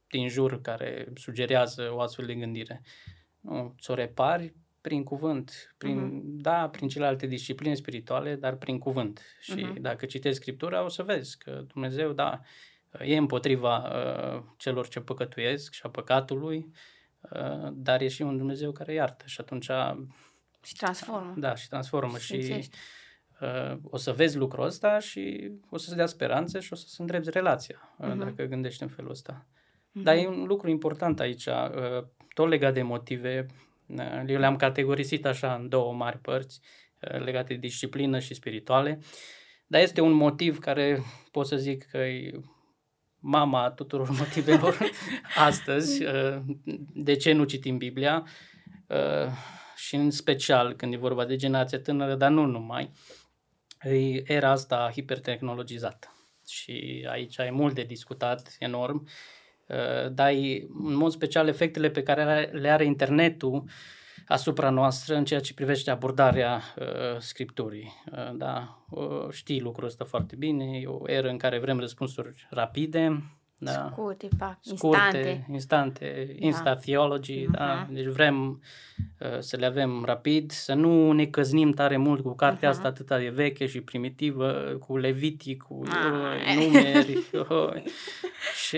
din 0.07 0.29
jur 0.29 0.61
care 0.61 1.11
sugerează 1.15 1.91
o 1.93 1.99
astfel 1.99 2.25
de 2.25 2.33
gândire. 2.33 2.81
Nu, 3.39 3.75
ți-o 3.79 3.93
repari 3.93 4.53
prin 4.81 5.03
cuvânt, 5.03 5.75
prin, 5.77 6.09
uh-huh. 6.09 6.41
da, 6.41 6.69
prin 6.69 6.87
celelalte 6.87 7.27
discipline 7.27 7.73
spirituale, 7.73 8.35
dar 8.35 8.55
prin 8.55 8.79
cuvânt. 8.79 9.21
Și 9.39 9.65
uh-huh. 9.65 9.81
dacă 9.81 10.05
citești 10.05 10.39
Scriptura, 10.39 10.83
o 10.83 10.87
să 10.87 11.03
vezi 11.03 11.37
că 11.37 11.63
Dumnezeu, 11.67 12.11
da, 12.11 12.41
e 12.99 13.17
împotriva 13.17 13.77
uh, 13.77 14.43
celor 14.57 14.87
ce 14.87 14.99
păcătuiesc 14.99 15.73
și 15.73 15.81
a 15.83 15.89
păcatului, 15.89 16.71
uh, 17.19 17.69
dar 17.73 18.01
e 18.01 18.07
și 18.07 18.21
un 18.21 18.37
Dumnezeu 18.37 18.71
care 18.71 18.93
iartă 18.93 19.23
și 19.27 19.41
atunci 19.41 19.69
și 20.65 20.75
transformă. 20.75 21.33
Da, 21.37 21.55
și 21.55 21.67
transformă. 21.67 22.17
Și, 22.17 22.41
și 22.41 22.69
uh, 23.41 23.77
o 23.83 23.97
să 23.97 24.11
vezi 24.11 24.37
lucrul 24.37 24.65
ăsta 24.65 24.99
și 24.99 25.51
o 25.69 25.77
să-ți 25.77 25.95
dea 25.95 26.05
speranțe 26.05 26.59
și 26.59 26.73
o 26.73 26.75
să-ți 26.75 27.01
îndrepți 27.01 27.29
relația, 27.29 27.95
uh, 27.97 28.07
uh-huh. 28.07 28.17
dacă 28.17 28.43
gândești 28.43 28.83
în 28.83 28.89
felul 28.89 29.11
ăsta. 29.11 29.45
Uh-huh. 29.45 30.03
Dar 30.03 30.15
e 30.15 30.27
un 30.27 30.43
lucru 30.43 30.69
important 30.69 31.19
aici, 31.19 31.45
uh, 31.45 32.03
tot 32.33 32.47
legat 32.47 32.73
de 32.73 32.81
motive. 32.81 33.45
Uh, 33.85 34.23
eu 34.27 34.39
le-am 34.39 34.55
categorisit 34.55 35.25
așa 35.25 35.53
în 35.53 35.69
două 35.69 35.93
mari 35.93 36.17
părți, 36.17 36.59
uh, 36.99 37.23
legate 37.23 37.53
de 37.53 37.59
disciplină 37.59 38.19
și 38.19 38.33
spirituale. 38.33 38.99
Dar 39.67 39.81
este 39.81 40.01
un 40.01 40.11
motiv 40.11 40.59
care 40.59 41.01
pot 41.31 41.47
să 41.47 41.57
zic 41.57 41.83
că 41.83 41.97
e 41.97 42.39
mama 43.19 43.71
tuturor 43.71 44.09
motivelor 44.19 44.77
astăzi. 45.47 46.03
Uh, 46.03 46.37
de 46.93 47.15
ce 47.15 47.31
nu 47.31 47.43
citim 47.43 47.77
Biblia? 47.77 48.25
Uh, 48.87 49.31
și 49.75 49.95
în 49.95 50.11
special 50.11 50.73
când 50.73 50.93
e 50.93 50.97
vorba 50.97 51.25
de 51.25 51.35
generația 51.35 51.79
tânără, 51.79 52.15
dar 52.15 52.31
nu 52.31 52.45
numai, 52.45 52.91
e 53.81 54.33
era 54.33 54.49
asta 54.49 54.91
hipertehnologizată. 54.93 56.07
Și 56.47 57.07
aici 57.09 57.39
ai 57.39 57.51
mult 57.51 57.73
de 57.73 57.83
discutat, 57.83 58.55
enorm, 58.59 59.07
uh, 59.67 60.11
dar 60.11 60.29
e, 60.29 60.65
în 60.83 60.95
mod 60.95 61.11
special 61.11 61.47
efectele 61.47 61.89
pe 61.89 62.03
care 62.03 62.49
le 62.53 62.69
are 62.69 62.85
internetul 62.85 63.63
asupra 64.27 64.69
noastră 64.69 65.15
în 65.15 65.25
ceea 65.25 65.39
ce 65.39 65.53
privește 65.53 65.91
abordarea 65.91 66.61
uh, 66.79 67.19
scripturii. 67.19 67.93
Uh, 68.11 68.35
da, 68.37 68.85
uh, 68.89 69.29
știi 69.31 69.61
lucrul 69.61 69.87
ăsta 69.87 70.05
foarte 70.05 70.35
bine, 70.35 70.79
e 70.79 70.87
o 70.87 71.09
eră 71.09 71.29
în 71.29 71.37
care 71.37 71.59
vrem 71.59 71.79
răspunsuri 71.79 72.47
rapide, 72.49 73.23
da. 73.57 73.89
Scurte, 73.91 74.27
pac, 74.37 74.57
Scurte, 74.61 74.99
instante. 74.99 75.45
instante, 75.51 76.35
insta 76.39 76.63
da. 76.63 76.75
theology, 76.75 77.45
uh-huh. 77.45 77.51
da? 77.51 77.87
Deci 77.91 78.05
vrem 78.05 78.61
uh, 79.19 79.39
să 79.39 79.57
le 79.57 79.65
avem 79.65 80.03
rapid, 80.05 80.51
să 80.51 80.73
nu 80.73 81.11
ne 81.11 81.25
căznim 81.25 81.71
tare 81.71 81.97
mult 81.97 82.23
cu 82.23 82.35
cartea 82.35 82.69
uh-huh. 82.69 82.71
asta 82.71 82.87
atât 82.87 83.07
de 83.07 83.31
veche 83.33 83.65
și 83.65 83.81
primitivă, 83.81 84.77
cu 84.79 84.97
Levitic, 84.97 85.61
cu 85.61 85.73
uh, 85.73 86.55
numeri. 86.59 87.23
uh, 87.33 87.83
și 88.65 88.77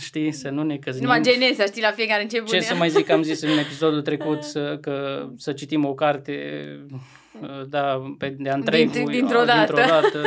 știi, 0.00 0.32
să 0.32 0.48
nu 0.48 0.62
ne 0.62 0.76
căznim. 0.76 1.04
Numai 1.04 1.22
geneza, 1.22 1.64
știi, 1.64 1.82
la 1.82 1.90
fiecare 1.90 2.22
început. 2.22 2.48
Ce 2.48 2.60
să 2.60 2.74
mai 2.74 2.88
zic, 2.88 3.10
am 3.10 3.22
zis 3.22 3.42
în 3.42 3.58
episodul 3.66 4.02
trecut 4.02 4.42
să, 4.42 4.78
că 4.80 5.26
să 5.36 5.52
citim 5.52 5.84
o 5.84 5.94
carte 5.94 6.34
da, 7.68 8.14
pe 8.18 8.28
de 8.38 8.50
întregul, 8.50 8.92
Dint, 8.92 9.10
dintr-o 9.10 9.44
dată. 9.44 9.72
Dintr-o 9.74 9.92
dată. 9.92 10.18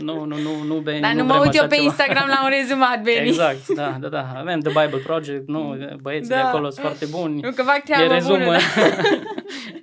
Nu, 0.00 0.24
nu, 0.24 0.36
nu, 0.36 0.62
nu, 0.66 0.74
Beni, 0.74 1.00
Dar 1.00 1.12
nu, 1.12 1.18
nu 1.18 1.24
mă 1.24 1.40
uit 1.44 1.54
eu 1.54 1.66
pe 1.66 1.74
ceva. 1.74 1.86
Instagram 1.86 2.28
la 2.28 2.44
un 2.44 2.50
rezumat, 2.58 3.02
Beni. 3.02 3.28
Exact, 3.28 3.68
da, 3.68 3.96
da, 4.00 4.08
da. 4.08 4.32
Avem 4.36 4.60
The 4.60 4.84
Bible 4.84 5.02
Project, 5.04 5.48
nu, 5.48 5.76
băieții 6.00 6.28
da. 6.28 6.34
de 6.34 6.40
acolo 6.40 6.70
sunt 6.70 6.84
foarte 6.84 7.06
buni. 7.06 7.40
Nu 7.40 7.50
că 7.50 7.62
fac 7.62 7.82
treabă 7.84 8.04
e 8.04 8.14
rezumă, 8.14 8.44
bună. 8.44 8.56
Da. 8.56 8.60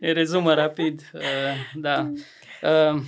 e 0.08 0.12
rezumă 0.12 0.54
rapid, 0.54 1.12
uh, 1.14 1.22
da. 1.74 2.12
Uh, 2.62 3.02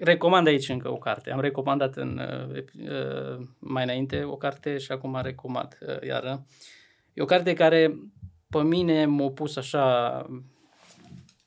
recomand 0.00 0.46
aici 0.46 0.68
încă 0.68 0.90
o 0.90 0.96
carte. 0.96 1.32
Am 1.32 1.40
recomandat 1.40 1.96
în, 1.96 2.20
uh, 2.48 2.62
uh, 2.90 3.46
mai 3.58 3.82
înainte 3.82 4.22
o 4.24 4.36
carte 4.36 4.78
și 4.78 4.92
acum 4.92 5.14
am 5.14 5.22
recomandat 5.22 5.78
uh, 5.80 6.08
iară. 6.08 6.46
E 7.12 7.22
o 7.22 7.24
carte 7.24 7.52
care 7.52 7.98
pe 8.50 8.62
mine 8.62 9.04
m-a 9.06 9.28
pus 9.28 9.56
așa 9.56 10.26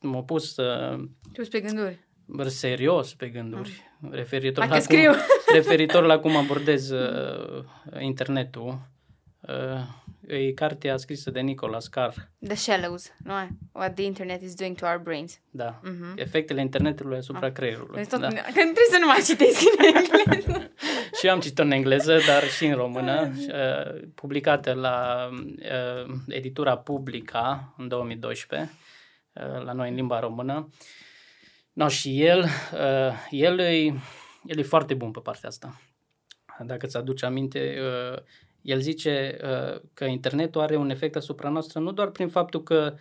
m-a 0.03 0.21
pus 0.21 0.57
uh, 0.57 1.03
Pus 1.33 1.47
pe 1.47 1.59
gânduri. 1.59 1.99
serios 2.45 3.13
pe 3.13 3.27
gânduri. 3.27 3.83
Ah. 4.01 4.09
Referitor, 4.11 4.67
la 4.67 4.77
cum, 4.79 5.15
referitor 5.53 6.03
la 6.03 6.19
cum 6.19 6.35
abordez 6.35 6.89
uh, 6.89 7.63
internetul. 7.99 8.91
Uh, 9.41 10.03
e 10.27 10.51
cartea 10.51 10.97
scrisă 10.97 11.31
de 11.31 11.39
Nicholas 11.39 11.87
Carr. 11.87 12.13
The 12.47 12.55
Shallows, 12.55 13.11
nu? 13.23 13.33
What 13.71 13.93
the 13.93 14.03
internet 14.03 14.41
is 14.41 14.53
doing 14.53 14.75
to 14.75 14.85
our 14.85 14.99
brains. 15.03 15.39
Da. 15.49 15.79
Uh-huh. 15.79 16.15
Efectele 16.15 16.61
internetului 16.61 17.17
asupra 17.17 17.47
ah. 17.47 17.53
creierului. 17.53 17.95
Deci 17.95 18.07
tot, 18.07 18.19
da. 18.19 18.27
Că 18.27 18.51
trebuie 18.51 18.89
să 18.91 18.97
nu 18.99 19.05
mai 19.05 19.21
citesc 19.25 19.61
în 19.77 19.85
engleză. 19.85 20.71
și 21.19 21.25
eu 21.27 21.33
am 21.33 21.39
citit 21.39 21.59
în 21.59 21.71
engleză, 21.71 22.19
dar 22.27 22.43
și 22.43 22.65
în 22.65 22.75
română, 22.75 23.31
uh, 23.37 24.01
publicată 24.15 24.73
la 24.73 25.29
uh, 25.31 26.13
editura 26.27 26.77
Publica 26.77 27.73
în 27.77 27.87
2012 27.87 28.69
Uh, 28.69 28.82
la 29.63 29.71
noi 29.73 29.89
în 29.89 29.95
limba 29.95 30.19
română. 30.19 30.69
No, 31.73 31.87
și 31.87 32.23
el, 32.23 32.39
uh, 32.73 33.13
el, 33.29 33.59
e, 33.59 33.85
el 34.45 34.57
e 34.57 34.61
foarte 34.61 34.93
bun 34.93 35.11
pe 35.11 35.19
partea 35.19 35.49
asta. 35.49 35.81
Dacă 36.65 36.87
ți 36.87 36.97
aduce 36.97 37.25
aminte, 37.25 37.77
uh, 37.79 38.21
el 38.61 38.79
zice 38.79 39.37
că 39.93 40.05
internetul 40.05 40.61
are 40.61 40.75
un 40.75 40.89
efect 40.89 41.15
asupra 41.15 41.49
noastră 41.49 41.79
nu 41.79 41.91
doar 41.91 42.09
prin 42.09 42.29
faptul 42.29 42.63
că 42.63 42.95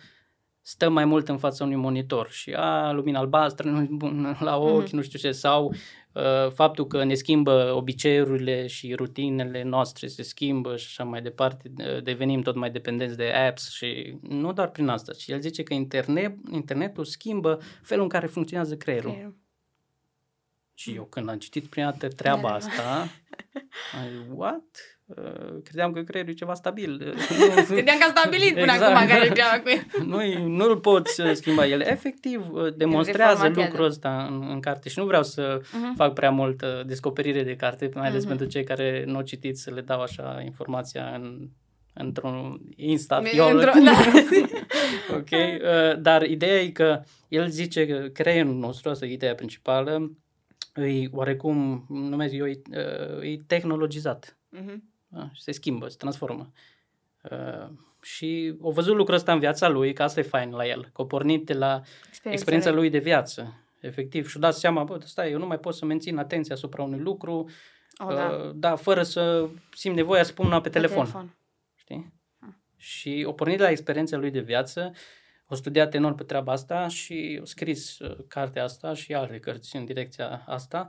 stăm 0.65 0.93
mai 0.93 1.05
mult 1.05 1.29
în 1.29 1.37
fața 1.37 1.63
unui 1.63 1.75
monitor 1.75 2.29
și 2.29 2.53
a, 2.53 2.91
lumina 2.91 3.19
albastră 3.19 3.69
nu 3.69 3.85
bun 3.89 4.35
la 4.39 4.57
ochi, 4.57 4.87
mm-hmm. 4.87 4.91
nu 4.91 5.01
știu 5.01 5.19
ce, 5.19 5.31
sau 5.31 5.73
uh, 6.13 6.51
faptul 6.53 6.87
că 6.87 7.03
ne 7.03 7.13
schimbă 7.13 7.73
obiceiurile 7.75 8.67
și 8.67 8.93
rutinele 8.93 9.63
noastre 9.63 10.07
se 10.07 10.23
schimbă 10.23 10.77
și 10.77 10.85
așa 10.89 11.03
mai 11.03 11.21
departe, 11.21 11.71
devenim 12.03 12.41
tot 12.41 12.55
mai 12.55 12.71
dependenți 12.71 13.17
de 13.17 13.31
apps 13.31 13.71
și 13.71 14.17
nu 14.21 14.53
doar 14.53 14.69
prin 14.69 14.87
asta, 14.87 15.13
ci 15.13 15.27
el 15.27 15.39
zice 15.39 15.63
că 15.63 15.73
internet, 15.73 16.35
internetul 16.51 17.05
schimbă 17.05 17.59
felul 17.81 18.03
în 18.03 18.09
care 18.09 18.27
funcționează 18.27 18.77
creierul. 18.77 19.11
creierul. 19.11 19.41
Și 20.73 20.93
eu 20.93 21.03
când 21.03 21.29
am 21.29 21.37
citit 21.37 21.65
prima 21.65 21.89
dată 21.89 22.07
treaba 22.07 22.49
asta, 22.49 23.09
am 24.01 24.37
what? 24.37 24.92
Uh, 25.05 25.61
credeam 25.63 25.91
că 25.91 26.01
creierul 26.01 26.31
e 26.31 26.35
ceva 26.35 26.53
stabil. 26.53 26.97
credeam 27.67 27.97
că 27.97 28.05
a 28.07 28.13
stabilit 28.15 28.53
până 28.53 28.71
exact. 28.73 28.95
acum 28.95 29.07
care 29.07 29.29
treaba 29.29 29.59
cu 29.59 29.69
el. 29.69 30.05
nu, 30.11 30.47
nu-l 30.47 30.77
poți 30.77 31.21
uh, 31.21 31.31
schimba. 31.33 31.67
El 31.67 31.81
efectiv 31.81 32.51
uh, 32.51 32.73
demonstrează 32.75 33.51
lucrul 33.55 33.85
ăsta 33.85 34.27
în, 34.29 34.47
în 34.49 34.59
carte 34.59 34.89
și 34.89 34.99
nu 34.99 35.05
vreau 35.05 35.23
să 35.23 35.61
uh-huh. 35.61 35.95
fac 35.95 36.13
prea 36.13 36.31
mult 36.31 36.63
descoperire 36.85 37.43
de 37.43 37.55
carte, 37.55 37.91
mai 37.93 38.07
ales 38.07 38.25
uh-huh. 38.25 38.27
pentru 38.27 38.45
cei 38.45 38.63
care 38.63 39.03
nu 39.07 39.15
au 39.15 39.21
citit 39.21 39.57
să 39.57 39.71
le 39.71 39.81
dau 39.81 40.01
așa 40.01 40.41
informația 40.45 41.11
în 41.15 41.49
într-un 41.93 42.61
instant 42.75 43.27
Într-o, 43.51 43.71
da. 43.85 43.91
ok, 45.15 45.29
uh, 45.31 45.99
dar 46.01 46.23
ideea 46.23 46.61
e 46.61 46.69
că 46.69 47.01
el 47.27 47.47
zice 47.47 47.87
că 47.87 48.07
creierul 48.13 48.55
nostru, 48.55 48.89
asta 48.89 49.05
e 49.05 49.11
ideea 49.11 49.35
principală, 49.35 50.11
e 50.75 51.07
oarecum, 51.11 51.85
numesc 51.89 52.33
eu, 52.33 52.45
e, 52.45 52.61
e 53.21 53.37
tehnologizat. 53.47 54.37
Uh-huh. 54.57 54.92
Da? 55.13 55.29
Și 55.33 55.41
se 55.41 55.51
schimbă, 55.51 55.87
se 55.87 55.97
transformă. 55.97 56.51
Uh, 57.31 57.69
și 58.01 58.55
o 58.59 58.71
văzut 58.71 58.95
lucrul 58.95 59.15
ăsta 59.15 59.33
în 59.33 59.39
viața 59.39 59.69
lui, 59.69 59.93
că 59.93 60.03
asta 60.03 60.19
e 60.19 60.23
fain 60.23 60.51
la 60.51 60.67
el, 60.67 60.89
că 60.93 61.01
a 61.01 61.05
pornit 61.05 61.45
de 61.45 61.53
la 61.53 61.81
experiența, 62.07 62.31
experiența 62.31 62.71
lui 62.71 62.89
de 62.89 62.97
viață, 62.97 63.53
efectiv, 63.79 64.29
și-a 64.29 64.39
dat 64.39 64.53
seama, 64.53 64.83
bă, 64.83 64.99
stai, 65.05 65.31
eu 65.31 65.37
nu 65.37 65.45
mai 65.45 65.59
pot 65.59 65.75
să 65.75 65.85
mențin 65.85 66.17
atenția 66.17 66.55
asupra 66.55 66.83
unui 66.83 66.99
lucru, 66.99 67.49
oh, 67.97 68.07
uh, 68.07 68.15
da. 68.15 68.51
da, 68.55 68.75
fără 68.75 69.03
să 69.03 69.49
simt 69.73 69.95
nevoia 69.95 70.23
să 70.23 70.33
pun 70.33 70.45
una 70.45 70.61
pe, 70.61 70.69
pe 70.69 70.69
telefon. 70.69 71.05
telefon. 71.05 71.37
Știi? 71.75 72.13
Hmm. 72.39 72.63
Și 72.77 73.23
o 73.27 73.31
pornit 73.31 73.57
de 73.57 73.63
la 73.63 73.69
experiența 73.69 74.17
lui 74.17 74.31
de 74.31 74.39
viață, 74.39 74.91
o 75.47 75.55
studiat 75.55 75.93
enorm 75.93 76.15
pe 76.15 76.23
treaba 76.23 76.51
asta 76.51 76.87
și 76.87 77.39
a 77.41 77.45
scris 77.45 77.99
uh, 77.99 78.17
cartea 78.27 78.63
asta 78.63 78.93
și 78.93 79.13
alte 79.13 79.39
cărți 79.39 79.75
în 79.75 79.85
direcția 79.85 80.43
asta 80.47 80.87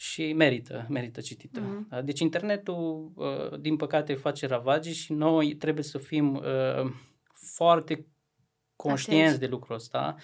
și 0.00 0.32
merită, 0.32 0.86
merită 0.88 1.20
citită. 1.20 1.60
Mm-hmm. 1.60 2.04
Deci 2.04 2.20
internetul, 2.20 3.12
uh, 3.14 3.60
din 3.60 3.76
păcate, 3.76 4.14
face 4.14 4.46
ravagii 4.46 4.92
și 4.92 5.12
noi 5.12 5.54
trebuie 5.54 5.84
să 5.84 5.98
fim 5.98 6.34
uh, 6.34 6.92
foarte 7.32 8.06
conștienți 8.76 9.22
atenți. 9.22 9.40
de 9.40 9.46
lucrul 9.46 9.74
ăsta 9.74 10.16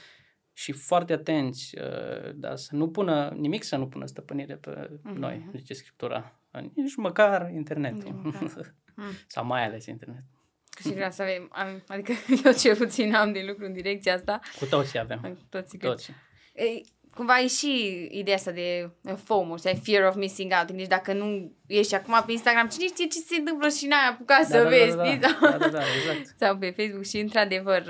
și 0.53 0.73
foarte 0.73 1.13
atenți, 1.13 1.79
uh, 1.79 2.35
da, 2.35 2.57
să 2.57 2.75
nu 2.75 2.91
pună, 2.91 3.35
nimic 3.37 3.63
să 3.63 3.77
nu 3.77 3.89
pună 3.89 4.07
stăpânire 4.07 4.57
pe 4.57 4.91
mm-hmm. 4.91 5.15
noi, 5.15 5.51
zice 5.55 5.75
Scriptura. 5.75 6.41
Nici 6.75 6.97
măcar 6.97 7.51
internetul. 7.51 8.13
Măcar. 8.23 8.75
mm. 8.97 9.05
Sau 9.27 9.45
mai 9.45 9.65
ales 9.65 9.87
internetul. 9.87 10.43
Și 10.81 10.93
vreau 10.93 11.11
să 11.11 11.23
avem, 11.23 11.49
am, 11.53 11.83
adică 11.87 12.13
eu 12.45 12.53
ce 12.53 12.75
puțin 12.75 13.15
am 13.15 13.33
de 13.33 13.45
lucru 13.47 13.65
în 13.65 13.73
direcția 13.73 14.15
asta. 14.15 14.41
Cu 14.59 14.65
toții 14.65 14.99
avem. 14.99 15.21
Cu 15.21 15.47
toții. 15.49 15.79
Cu 15.79 15.87
toții. 15.87 16.15
Ei, 16.53 16.87
cumva 17.15 17.39
e 17.39 17.47
și 17.47 18.09
ideea 18.11 18.37
asta 18.37 18.51
de 18.51 18.91
FOMO, 19.25 19.57
să 19.57 19.69
ai 19.69 19.81
fear 19.83 20.09
of 20.09 20.17
missing 20.17 20.53
out. 20.59 20.71
Deci 20.71 20.87
dacă 20.87 21.13
nu 21.13 21.53
ești 21.67 21.95
acum 21.95 22.23
pe 22.27 22.33
Instagram, 22.33 22.69
cine 22.69 22.87
știe 22.87 23.07
ce 23.07 23.19
se 23.19 23.37
întâmplă 23.39 23.69
și 23.69 23.87
n-ai 23.87 24.09
apucat 24.11 24.49
da, 24.49 24.57
să 24.57 24.63
da, 24.63 24.69
vezi, 24.69 24.97
da, 24.97 25.03
da, 25.03 25.37
da, 25.41 25.57
da, 25.59 25.69
da, 25.69 25.81
exact. 25.97 26.35
Sau 26.41 26.57
pe 26.57 26.75
Facebook 26.77 27.05
și 27.05 27.19
într-adevăr 27.19 27.83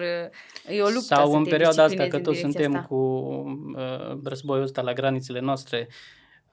e 0.69 0.83
o 0.83 0.89
luptă 0.89 1.15
Sau 1.15 1.33
în 1.33 1.45
perioada 1.45 1.83
asta, 1.83 2.07
că 2.07 2.19
toți 2.19 2.39
suntem 2.39 2.75
asta. 2.75 2.87
cu 2.87 2.95
uh, 3.77 4.19
războiul 4.25 4.63
ăsta 4.63 4.83
la 4.83 4.93
granițele 4.93 5.41
noastre, 5.41 5.89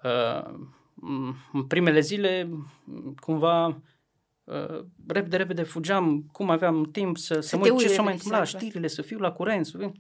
uh, 0.04 0.54
în 1.54 1.64
primele 1.68 2.00
zile 2.00 2.50
cumva 3.20 3.82
uh, 4.44 4.84
repede, 5.08 5.38
repede 5.38 5.64
fugeam, 5.64 6.30
cum 6.32 6.50
aveam 6.50 6.90
timp 6.92 7.18
să, 7.18 7.34
să, 7.34 7.42
să 7.42 7.58
mă 7.58 7.68
uit 7.70 7.80
ce 7.80 7.88
s-a 7.88 8.02
mai 8.02 8.14
întâmplat, 8.14 8.42
exact. 8.42 8.64
știrile, 8.64 8.88
să 8.88 9.02
fiu 9.02 9.18
la 9.20 9.32
curent, 9.32 9.66
să 9.66 9.78
fiu... 9.78 9.92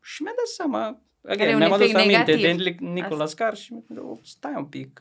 Și 0.00 0.22
mi-a 0.22 0.32
dat 0.36 0.46
seama, 0.46 1.02
Again, 1.28 1.56
mi-am 1.56 1.72
adus 1.72 1.94
aminte 1.94 2.36
de 2.36 2.74
Nicolas 2.78 3.34
Car 3.34 3.56
și 3.56 3.74
stai 4.22 4.54
un 4.56 4.64
pic, 4.64 5.00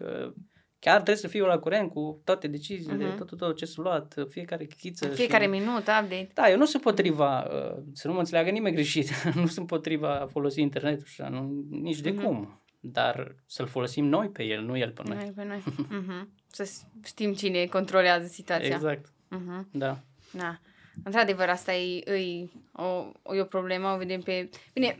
chiar 0.79 0.95
trebuie 0.95 1.15
să 1.15 1.27
fiu 1.27 1.45
la 1.45 1.59
curent 1.59 1.91
cu 1.91 2.21
toate 2.23 2.47
deciziile, 2.47 3.13
uh-huh. 3.13 3.17
tot, 3.17 3.27
tot, 3.27 3.37
tot 3.37 3.55
ce 3.55 3.65
s-a 3.65 3.81
luat, 3.81 4.15
fiecare 4.29 4.65
chichiță. 4.65 5.07
Fiecare 5.07 5.43
și... 5.43 5.49
minut, 5.49 5.77
update. 5.77 6.29
Da, 6.33 6.49
eu 6.49 6.57
nu 6.57 6.65
sunt 6.65 6.81
potriva, 6.81 7.39
uh, 7.39 7.83
să 7.93 8.07
nu 8.07 8.13
mă 8.13 8.19
înțeleagă 8.19 8.49
nimeni 8.49 8.75
greșit, 8.75 9.09
nu 9.41 9.47
sunt 9.47 9.67
potriva 9.67 10.19
a 10.19 10.25
folosi 10.25 10.61
internetul 10.61 11.03
așa, 11.07 11.29
nu, 11.29 11.65
nici 11.69 11.99
de 11.99 12.13
uh-huh. 12.13 12.23
cum. 12.23 12.61
Dar 12.79 13.35
să-l 13.45 13.67
folosim 13.67 14.05
noi 14.05 14.29
pe 14.29 14.43
el, 14.43 14.63
nu 14.63 14.77
el 14.77 14.91
pe 14.91 15.01
noi. 15.05 15.17
Noi 15.17 15.31
pe 15.35 15.43
noi. 15.43 15.63
uh-huh. 15.63 16.27
Să 16.57 16.69
știm 17.05 17.33
cine 17.33 17.65
controlează 17.65 18.27
situația. 18.27 18.75
Exact. 18.75 19.05
Uh-huh. 19.05 19.65
Da. 19.71 19.99
Da. 20.31 20.59
Într-adevăr, 21.03 21.49
asta 21.49 21.73
e, 21.73 22.11
e, 22.11 22.49
o, 22.71 23.11
e 23.35 23.41
o 23.41 23.43
problemă, 23.43 23.87
o 23.87 23.97
vedem 23.97 24.21
pe... 24.21 24.49
Bine, 24.73 24.99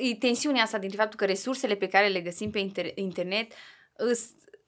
e 0.00 0.14
tensiunea 0.14 0.62
asta 0.62 0.78
dintre 0.78 0.98
faptul 0.98 1.18
că 1.18 1.24
resursele 1.24 1.74
pe 1.74 1.88
care 1.88 2.06
le 2.06 2.20
găsim 2.20 2.50
pe 2.50 2.70
inter- 2.70 2.94
internet 2.94 3.52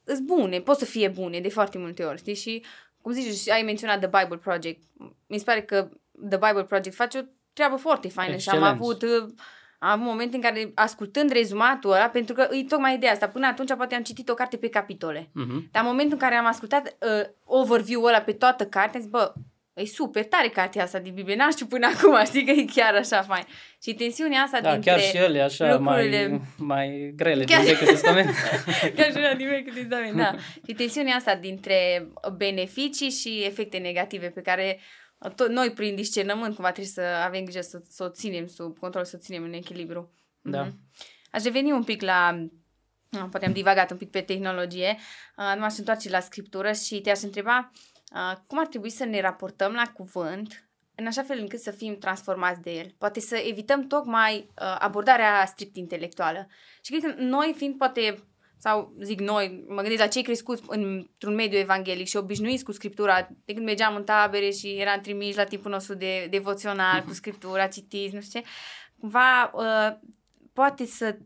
sunt 0.04 0.20
bune, 0.20 0.60
pot 0.60 0.78
să 0.78 0.84
fie 0.84 1.08
bune 1.08 1.40
de 1.40 1.48
foarte 1.48 1.78
multe 1.78 2.02
ori, 2.02 2.18
știi? 2.18 2.34
Și, 2.34 2.64
cum 3.00 3.12
zici, 3.12 3.50
ai 3.50 3.62
menționat 3.62 3.98
The 3.98 4.22
Bible 4.22 4.36
Project. 4.36 4.82
Mi 5.26 5.38
se 5.38 5.44
pare 5.44 5.62
că 5.62 5.88
The 6.28 6.38
Bible 6.38 6.64
Project 6.64 6.96
face 6.96 7.18
o 7.18 7.22
treabă 7.52 7.76
foarte 7.76 8.08
faină 8.08 8.36
și 8.36 8.48
am 8.48 8.62
avut 8.62 9.04
am 9.82 9.90
avut 9.90 10.04
momente 10.04 10.36
în 10.36 10.42
care, 10.42 10.72
ascultând 10.74 11.30
rezumatul 11.30 11.92
ăla, 11.92 12.08
pentru 12.08 12.34
că 12.34 12.48
e 12.50 12.64
tocmai 12.64 12.94
ideea 12.94 13.12
asta, 13.12 13.28
până 13.28 13.46
atunci 13.46 13.74
poate 13.74 13.94
am 13.94 14.02
citit 14.02 14.28
o 14.28 14.34
carte 14.34 14.56
pe 14.56 14.68
capitole. 14.68 15.20
Uh-huh. 15.20 15.70
Dar 15.70 15.82
în 15.82 15.88
momentul 15.88 16.12
în 16.12 16.18
care 16.18 16.34
am 16.34 16.46
ascultat 16.46 16.96
uh, 17.00 17.28
overview-ul 17.44 18.06
ăla 18.06 18.20
pe 18.20 18.32
toată 18.32 18.66
cartea, 18.66 18.94
am 18.94 19.00
zis, 19.00 19.10
bă, 19.10 19.32
e 19.74 19.84
super 19.84 20.24
tare 20.24 20.48
cartea 20.48 20.82
asta 20.82 20.98
din 20.98 21.14
Biblie, 21.14 21.36
n-am 21.36 21.50
știut 21.50 21.68
până 21.68 21.86
acum, 21.86 22.24
știi 22.24 22.44
că 22.44 22.50
e 22.50 22.64
chiar 22.64 22.94
așa 22.94 23.22
fain. 23.22 23.44
Și 23.82 23.94
tensiunea 23.94 24.42
asta 24.42 24.60
da, 24.60 24.72
dintre 24.72 24.90
chiar 24.90 25.00
și 25.00 25.16
ele 25.16 25.40
așa 25.40 25.74
lucrurile... 25.74 26.26
mai, 26.28 26.40
mai 26.56 27.12
grele 27.16 27.44
Chiar- 27.44 27.64
din 27.64 27.72
Vechiul 27.72 27.86
Testament. 27.86 28.30
Chiar 28.96 29.10
și 29.10 29.16
una 29.16 29.34
din 29.34 29.48
Vechiul 29.48 29.72
Testament, 29.72 30.16
da. 30.16 30.34
Și 30.66 30.74
tensiunea 30.74 31.14
asta 31.14 31.34
dintre 31.34 32.08
beneficii 32.36 33.10
și 33.10 33.42
efecte 33.44 33.78
negative 33.78 34.26
pe 34.28 34.40
care 34.40 34.80
tot 35.34 35.48
noi 35.48 35.70
prin 35.70 35.94
discernământ 35.94 36.54
cumva 36.54 36.72
trebuie 36.72 36.92
să 36.94 37.22
avem 37.24 37.44
grijă 37.44 37.60
să, 37.60 37.82
să 37.88 38.04
o 38.04 38.08
ținem 38.08 38.46
sub 38.46 38.78
control, 38.78 39.04
să 39.04 39.16
o 39.16 39.22
ținem 39.22 39.42
în 39.42 39.52
echilibru. 39.52 40.12
Da. 40.40 40.62
Mhm. 40.62 40.78
Aș 41.30 41.42
reveni 41.42 41.72
un 41.72 41.84
pic 41.84 42.02
la 42.02 42.48
Ah, 43.12 43.26
Poate 43.30 43.46
am 43.46 43.52
divagat 43.52 43.90
un 43.90 43.96
pic 43.96 44.10
pe 44.10 44.20
tehnologie, 44.20 44.96
uh, 45.36 45.54
m-aș 45.58 45.76
întoarce 45.76 46.10
la 46.10 46.20
scriptură 46.20 46.72
și 46.72 47.00
te-aș 47.00 47.20
întreba 47.20 47.70
uh, 48.10 48.36
cum 48.46 48.58
ar 48.58 48.66
trebui 48.66 48.90
să 48.90 49.04
ne 49.04 49.20
raportăm 49.20 49.72
la 49.72 49.92
cuvânt 49.94 50.70
în 51.00 51.06
așa 51.06 51.22
fel 51.22 51.38
încât 51.38 51.60
să 51.60 51.70
fim 51.70 51.98
transformați 51.98 52.60
de 52.60 52.70
el. 52.70 52.94
Poate 52.98 53.20
să 53.20 53.36
evităm 53.36 53.86
tocmai 53.86 54.36
uh, 54.36 54.76
abordarea 54.78 55.44
strict 55.46 55.76
intelectuală. 55.76 56.46
Și 56.82 56.90
cred 56.90 57.14
că 57.14 57.22
noi 57.22 57.54
fiind 57.56 57.76
poate, 57.76 58.14
sau 58.58 58.94
zic 59.00 59.20
noi, 59.20 59.64
mă 59.68 59.80
gândesc 59.80 60.00
la 60.00 60.06
cei 60.06 60.22
crescuți 60.22 60.62
într-un 60.66 61.34
mediu 61.34 61.58
evanghelic 61.58 62.06
și 62.06 62.16
obișnuiți 62.16 62.64
cu 62.64 62.72
scriptura, 62.72 63.28
de 63.44 63.52
când 63.52 63.66
mergeam 63.66 63.94
în 63.94 64.04
tabere 64.04 64.50
și 64.50 64.68
eram 64.68 65.00
trimiși 65.00 65.36
la 65.36 65.44
timpul 65.44 65.70
nostru 65.70 65.94
de 65.94 66.26
devoțional, 66.30 67.02
cu 67.02 67.12
scriptura, 67.12 67.66
citiți, 67.66 68.14
nu 68.14 68.20
știu 68.20 68.40
ce, 68.40 68.46
cumva 68.98 69.50
uh, 69.54 69.98
poate 70.52 70.86
să 70.86 71.18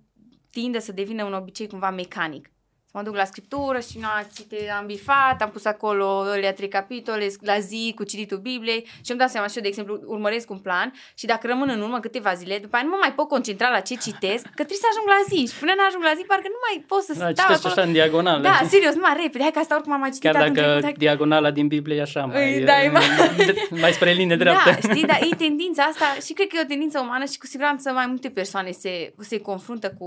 tindă 0.51 0.79
să 0.79 0.93
devină 0.93 1.25
un 1.25 1.33
obicei 1.33 1.69
cumva 1.69 1.91
mecanic. 1.91 2.51
Să 2.95 3.01
mă 3.03 3.07
duc 3.09 3.17
la 3.23 3.25
scriptură 3.33 3.79
și 3.91 3.99
nu 3.99 4.07
cite, 4.37 4.59
am 4.79 4.87
bifat, 4.87 5.37
am 5.43 5.51
pus 5.51 5.65
acolo 5.65 6.07
alea 6.37 6.53
trei 6.53 6.69
capitole 6.69 7.27
la 7.41 7.59
zi 7.59 7.93
cu 7.97 8.05
cititul 8.05 8.39
Bibliei 8.39 8.83
și 9.05 9.11
îmi 9.11 9.19
dau 9.19 9.29
seama 9.29 9.47
și 9.47 9.57
eu, 9.57 9.63
de 9.63 9.69
exemplu, 9.69 10.01
urmăresc 10.07 10.51
un 10.51 10.59
plan 10.59 10.93
și 11.15 11.27
dacă 11.27 11.47
rămân 11.47 11.69
în 11.69 11.81
urmă 11.81 11.99
câteva 12.01 12.33
zile, 12.35 12.59
după 12.59 12.75
aia 12.77 12.85
nu 12.85 12.91
mă 12.91 12.99
mai 13.01 13.13
pot 13.19 13.29
concentra 13.29 13.69
la 13.71 13.81
ce 13.89 13.95
citesc, 14.07 14.43
că 14.59 14.63
trebuie 14.69 14.83
să 14.85 14.89
ajung 14.93 15.07
la 15.17 15.21
zi 15.31 15.39
și 15.53 15.59
până 15.63 15.73
nu 15.77 15.83
ajung 15.89 16.03
la 16.11 16.13
zi, 16.19 16.23
parcă 16.33 16.49
nu 16.57 16.61
mai 16.67 16.77
pot 16.91 17.03
să 17.09 17.13
Da, 17.13 17.19
stau 17.19 17.29
citești 17.31 17.53
acolo. 17.67 17.73
așa 17.73 17.83
în 17.89 17.93
diagonală. 17.99 18.43
Da, 18.51 18.57
serios, 18.75 18.95
numai 18.95 19.15
repede, 19.23 19.43
hai 19.47 19.55
că 19.57 19.59
asta 19.65 19.75
oricum 19.79 19.93
am 19.97 20.01
mai 20.05 20.11
citit 20.15 20.25
Chiar 20.31 20.37
anul 20.43 20.55
dacă 20.55 20.67
trecut, 20.67 20.83
hai 20.87 20.93
că- 20.97 21.03
diagonala 21.07 21.51
din 21.59 21.67
Biblie 21.75 21.97
e 22.01 22.07
așa 22.09 22.23
mai, 22.25 22.43
Îi 22.59 22.65
dai, 22.71 22.85
mai... 22.97 23.07
mai 23.85 23.93
spre 23.99 24.11
linie 24.21 24.37
dreaptă. 24.43 24.71
Da, 24.71 24.77
știi, 24.89 25.07
dar 25.13 25.19
e 25.31 25.35
tendința 25.45 25.83
asta 25.93 26.07
și 26.27 26.33
cred 26.37 26.47
că 26.51 26.55
e 26.59 26.67
o 26.67 26.73
tendință 26.73 26.97
umană 27.07 27.25
și 27.33 27.39
cu 27.43 27.47
siguranță 27.53 27.87
mai 28.01 28.07
multe 28.13 28.29
persoane 28.41 28.71
se, 28.71 28.93
se 29.31 29.37
confruntă 29.49 29.89
cu, 29.99 30.07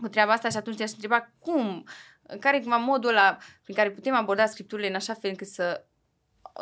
cu 0.00 0.08
treaba 0.08 0.32
asta 0.32 0.48
și 0.48 0.56
atunci 0.56 0.76
te-aș 0.76 0.90
întreba 0.90 1.32
cum, 1.38 1.84
care 2.40 2.56
e 2.56 2.60
cumva 2.60 2.76
modul 2.76 3.10
ăla 3.10 3.38
prin 3.62 3.74
care 3.74 3.90
putem 3.90 4.14
aborda 4.14 4.46
scripturile 4.46 4.88
în 4.88 4.94
așa 4.94 5.14
fel 5.14 5.30
încât 5.30 5.46
să 5.46 5.84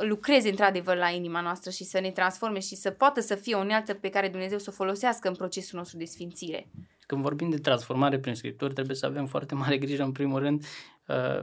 lucreze 0.01 0.49
într-adevăr 0.49 0.97
la 0.97 1.09
inima 1.09 1.41
noastră 1.41 1.71
și 1.71 1.85
să 1.85 2.01
ne 2.01 2.11
transforme 2.11 2.59
și 2.59 2.75
să 2.75 2.91
poată 2.91 3.21
să 3.21 3.35
fie 3.35 3.55
o 3.55 3.59
unealtă 3.59 3.95
pe 3.95 4.09
care 4.09 4.29
Dumnezeu 4.29 4.59
să 4.59 4.67
o 4.71 4.73
folosească 4.73 5.29
în 5.29 5.35
procesul 5.35 5.79
nostru 5.79 5.99
de 5.99 6.05
sfințire. 6.05 6.69
Când 7.07 7.23
vorbim 7.23 7.51
de 7.51 7.59
transformare 7.59 8.19
prin 8.19 8.35
scripturi, 8.35 8.75
trebuie 8.75 8.97
să 8.97 9.07
avem 9.07 9.27
foarte 9.27 9.55
mare 9.55 9.79
grijă, 9.79 10.03
în 10.03 10.13
primul 10.13 10.41
rând, 10.41 10.65
uh, 11.07 11.43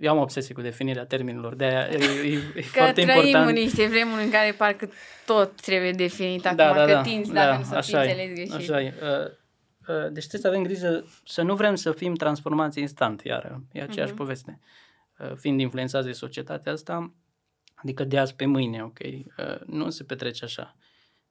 eu 0.00 0.10
am 0.10 0.18
obsesie 0.18 0.54
cu 0.54 0.60
definirea 0.60 1.04
termenilor, 1.04 1.54
de 1.54 1.64
aia 1.64 1.88
e, 1.90 1.96
e, 1.96 2.38
e 2.54 2.60
Că 2.60 2.66
foarte 2.72 3.02
trăim 3.02 3.24
important. 3.24 3.48
în 3.48 3.54
niște 3.54 3.86
vremuri 3.86 4.22
în 4.22 4.30
care 4.30 4.52
parcă 4.52 4.90
tot 5.26 5.60
trebuie 5.60 5.90
definit 5.90 6.44
acum, 6.46 6.56
da, 6.56 6.72
da, 6.72 6.84
că 6.84 6.92
da, 6.92 7.00
tinzi 7.02 7.32
da, 7.32 7.44
dacă 7.44 7.56
nu 7.56 7.64
să 7.64 7.80
fii 7.80 7.94
așa 7.94 8.04
e, 8.04 8.10
înțeles 8.10 8.34
greșit. 8.34 8.54
Așa 8.54 8.80
e. 8.80 8.94
Uh, 9.02 9.08
uh, 9.08 9.42
Deci 9.86 10.26
trebuie 10.26 10.40
să 10.40 10.46
avem 10.48 10.62
grijă 10.62 11.04
să 11.24 11.42
nu 11.42 11.56
vrem 11.56 11.74
să 11.74 11.92
fim 11.92 12.14
transformați 12.14 12.80
instant, 12.80 13.22
iar 13.22 13.60
e 13.72 13.82
aceeași 13.82 14.10
Mhm. 14.12 14.20
poveste. 14.20 14.60
Uh, 15.18 15.32
Fiind 15.36 15.60
influențați 15.60 16.06
de 16.06 16.12
societatea 16.12 16.72
asta, 16.72 17.12
adică 17.74 18.04
de 18.04 18.18
azi 18.18 18.34
pe 18.34 18.44
mâine, 18.46 18.82
ok, 18.84 18.98
uh, 19.02 19.60
nu 19.66 19.90
se 19.90 20.04
petrece 20.04 20.44
așa. 20.44 20.76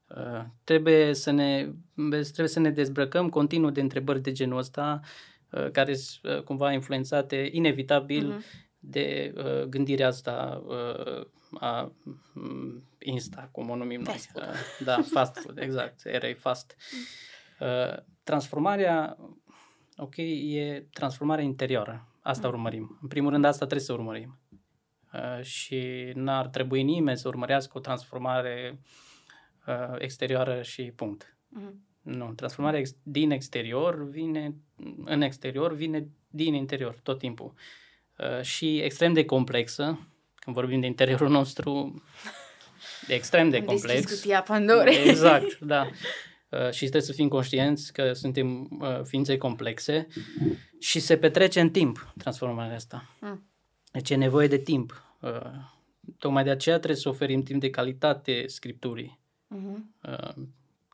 Uh, 0.08 0.44
Trebuie 0.64 1.14
să 1.14 1.32
ne, 1.32 1.70
vezi, 1.94 2.28
trebuie 2.30 2.54
să 2.54 2.60
ne 2.60 2.70
dezbrăcăm 2.70 3.30
continuu 3.30 3.70
de 3.70 3.82
întrebări 3.82 4.22
de 4.22 4.32
genul 4.32 4.58
ăsta, 4.58 5.00
uh, 5.52 5.70
care 5.72 5.96
sunt 5.96 6.44
cumva 6.44 6.72
influențate 6.72 7.50
inevitabil 7.52 8.28
Mhm. 8.28 8.44
de 8.80 9.34
uh, 9.38 9.64
gândirea 9.64 10.08
asta 10.08 10.64
uh, 10.66 11.26
a 11.60 11.92
mm, 12.34 12.84
Insta, 13.00 13.50
cum 13.52 13.70
o 13.70 13.76
numim 13.76 14.02
noi. 14.02 14.14
Fast 14.14 14.30
food. 14.32 14.44
Uh, 14.44 14.56
da, 14.86 15.02
fast 15.02 15.38
food, 15.38 15.58
exact, 15.58 16.06
era 16.06 16.34
fast. 16.34 16.76
Uh, 16.78 16.98
transformarea, 18.24 19.18
ok, 19.98 20.18
e 20.18 20.86
transformarea 20.94 21.44
interioară. 21.44 22.08
Asta 22.22 22.48
Mm. 22.48 22.54
urmărim. 22.54 22.98
În 23.02 23.08
primul 23.08 23.32
rând, 23.32 23.46
asta 23.46 23.66
trebuie 23.66 23.86
să 23.86 23.94
urmărim. 23.94 24.40
Uh, 25.14 25.44
și 25.44 26.12
n-ar 26.16 26.48
trebui 26.48 26.84
nimeni 26.84 27.18
să 27.18 27.28
urmărească 27.28 27.78
o 27.78 27.82
transformare 27.82 28.80
uh, 29.68 29.96
exterioară 29.98 30.62
și 30.62 30.84
punct. 30.84 31.38
Mhm. 31.48 31.82
Nu, 32.02 32.34
transformarea 32.34 32.80
ex- 32.80 32.96
din 33.04 33.32
exterior 33.32 34.10
vine, 34.10 34.56
în 35.06 35.22
exterior 35.22 35.74
vine 35.74 36.08
din 36.30 36.54
interior 36.54 37.00
tot 37.04 37.20
timpul. 37.20 37.54
Uh, 38.18 38.42
și 38.42 38.78
extrem 38.78 39.14
de 39.14 39.26
complexă, 39.26 40.08
când 40.36 40.56
vorbim 40.56 40.80
de 40.80 40.86
interiorul 40.86 41.30
nostru, 41.30 42.04
e 43.08 43.14
extrem 43.14 43.50
de 43.50 43.58
Am 43.58 43.66
deschis 43.66 43.86
complex. 43.92 44.14
cutia 44.20 44.42
Pandorei. 44.42 45.08
Exact, 45.10 45.60
da. 45.60 45.88
Uh, 46.54 46.72
și 46.72 46.80
trebuie 46.80 47.02
să 47.02 47.12
fim 47.14 47.28
conștienți 47.28 47.94
că 47.94 48.14
suntem 48.14 48.68
uh, 48.80 49.02
ființe 49.04 49.38
complexe 49.38 50.08
și 50.80 51.00
se 51.00 51.18
petrece 51.18 51.60
în 51.60 51.70
timp 51.70 52.14
transformarea 52.18 52.76
asta. 52.76 53.10
Mm. 53.22 53.48
Deci 53.92 54.10
e 54.10 54.16
nevoie 54.16 54.48
de 54.48 54.58
timp. 54.58 55.04
Uh, 55.20 55.42
tocmai 56.18 56.44
de 56.44 56.50
aceea 56.50 56.76
trebuie 56.78 56.98
să 57.00 57.10
oferim 57.10 57.44
timp 57.44 57.60
de 57.60 57.70
calitate 57.70 58.48
scripturii 58.48 59.20
Mhm. 59.48 59.96
uh, 60.04 60.44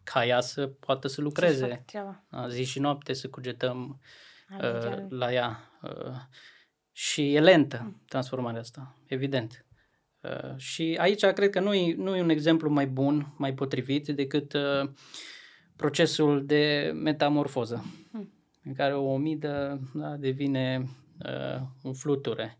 ca 0.04 0.26
ea 0.26 0.41
să 0.41 0.67
poată 0.67 1.08
să 1.08 1.13
Să-și 1.13 1.26
lucreze 1.26 1.65
facă 1.67 1.84
treaba. 1.86 2.24
da, 2.30 2.48
zi 2.48 2.63
și 2.63 2.80
noapte, 2.80 3.13
să 3.13 3.28
cugetăm 3.30 4.00
Alegerea 4.50 4.91
uh, 4.98 5.06
lui. 5.10 5.17
la 5.17 5.34
ea. 5.34 5.60
Uh, 5.82 6.15
și 6.91 7.34
e 7.34 7.39
lentă 7.39 7.95
transformarea 8.08 8.60
asta, 8.60 8.95
evident. 9.06 9.65
Uh, 10.22 10.56
și 10.58 10.98
aici 11.00 11.26
cred 11.26 11.50
că 11.50 11.60
nu 11.60 11.74
e, 11.74 11.93
nu 11.95 12.15
e 12.15 12.22
un 12.22 12.30
exemplu 12.30 12.69
mai 12.69 12.88
bun, 12.88 13.34
mai 13.38 13.54
potrivit 13.54 14.08
decât 14.08 14.54
uh, 14.54 14.89
procesul 15.79 16.45
de 16.45 16.91
metamorfoză, 16.95 17.85
Hmm. 18.11 18.33
în 18.63 18.73
care 18.73 18.93
o 18.93 19.11
omidă 19.11 19.79
da, 19.93 20.15
devine 20.15 20.85
uh, 21.25 21.61
un 21.81 21.93
fluture. 21.93 22.59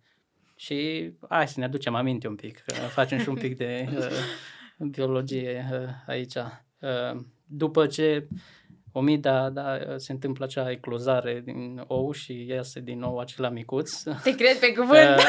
Și 0.56 1.10
hai 1.30 1.48
să 1.48 1.60
ne 1.60 1.66
aducem 1.66 1.96
aminte 1.96 2.28
un 2.28 2.36
pic, 2.36 2.60
că 2.60 2.74
facem 2.74 3.20
și 3.20 3.30
un 3.30 3.36
pic 3.36 3.58
de 3.58 3.88
uh, 4.78 4.88
biologie 4.90 5.66
uh, 5.72 5.90
aici. 6.08 6.36
Uh, 6.36 7.22
după 7.46 7.88
ce 7.88 8.28
omida, 8.92 9.50
da, 9.50 9.78
se 9.98 10.12
întâmplă 10.12 10.46
acea 10.46 10.72
eclozare 10.72 11.42
din 11.46 11.84
ou 11.88 12.12
și 12.12 12.46
iese 12.48 12.80
din 12.80 13.00
nou 13.00 13.20
acela 13.20 13.50
micuț. 13.50 14.04
Te 14.04 14.36
cred 14.36 14.60
pe 14.60 14.74
cuvânt. 14.74 15.18
Uh, 15.18 15.24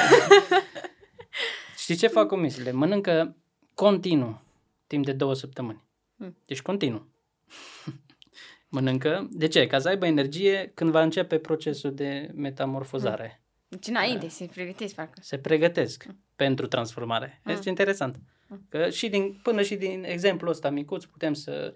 știi 1.82 1.96
ce 1.96 2.06
fac 2.06 2.26
comisiile? 2.26 2.70
Mănâncă 2.72 3.36
continuu, 3.74 4.40
timp 4.86 5.04
de 5.04 5.12
două 5.12 5.34
săptămâni. 5.34 5.82
Hmm. 6.16 6.36
Deci 6.46 6.62
continuu. 6.62 7.09
Mănâncă. 8.68 9.28
De 9.30 9.48
ce? 9.48 9.66
Ca 9.66 9.78
să 9.78 9.88
aibă 9.88 10.06
energie 10.06 10.70
când 10.74 10.90
va 10.90 11.02
începe 11.02 11.38
procesul 11.38 11.94
de 11.94 12.30
metamorfozare. 12.34 13.42
Deci 13.68 13.86
înainte 13.86 14.28
să-i 14.28 14.50
pregătești, 14.54 14.94
parcă. 14.94 15.20
Se 15.22 15.38
pregătesc 15.38 16.06
pentru 16.36 16.66
transformare. 16.66 17.40
Hmm. 17.42 17.52
Este 17.52 17.68
interesant. 17.68 18.20
Că 18.68 18.90
și 18.90 19.08
din, 19.08 19.40
până 19.42 19.62
și 19.62 19.76
din 19.76 20.04
exemplul 20.04 20.50
ăsta 20.50 20.70
micuț 20.70 21.04
putem 21.04 21.34
să, 21.34 21.74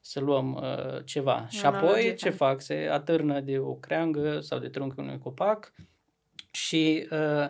să 0.00 0.20
luăm 0.20 0.54
uh, 0.54 1.04
ceva. 1.04 1.46
Și 1.50 1.64
Analogie, 1.64 1.88
apoi 1.88 2.14
ce 2.14 2.28
da. 2.28 2.34
fac? 2.34 2.60
Se 2.60 2.88
atârnă 2.90 3.40
de 3.40 3.58
o 3.58 3.74
creangă 3.74 4.40
sau 4.40 4.58
de 4.58 4.68
trunchiul 4.68 5.04
unui 5.04 5.18
copac 5.18 5.72
și 6.50 7.08
uh, 7.10 7.48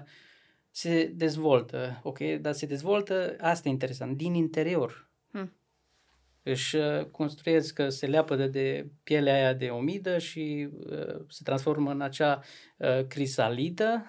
se 0.71 1.13
dezvoltă. 1.15 2.01
Ok? 2.03 2.19
Dar 2.19 2.53
se 2.53 2.67
dezvoltă, 2.67 3.37
asta 3.41 3.69
e 3.69 3.73
interesant, 3.73 4.17
din 4.17 4.35
interior. 4.35 5.09
Hmm. 6.45 6.53
Își 6.53 6.77
uh, 6.77 7.05
construiesc, 7.05 7.75
că 7.75 7.89
se 7.89 8.07
leapă 8.07 8.37
de, 8.37 8.47
de 8.47 8.91
pielea 9.03 9.35
aia 9.35 9.53
de 9.53 9.69
omidă 9.69 10.19
și 10.19 10.69
uh, 10.73 11.25
se 11.29 11.41
transformă 11.45 11.91
în 11.91 12.01
acea 12.01 12.41
uh, 12.77 13.07
crisalidă 13.07 14.07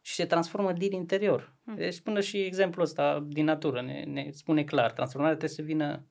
și 0.00 0.14
se 0.14 0.26
transformă 0.26 0.72
din 0.72 0.92
interior. 0.92 1.56
Hmm. 1.64 1.74
Deci 1.74 2.00
până 2.00 2.20
și 2.20 2.44
exemplul 2.44 2.84
ăsta 2.84 3.26
din 3.28 3.44
natură 3.44 3.82
ne, 3.82 4.02
ne 4.02 4.30
spune 4.30 4.64
clar, 4.64 4.92
transformarea 4.92 5.36
trebuie 5.36 5.56
să 5.56 5.62
vină 5.62 6.06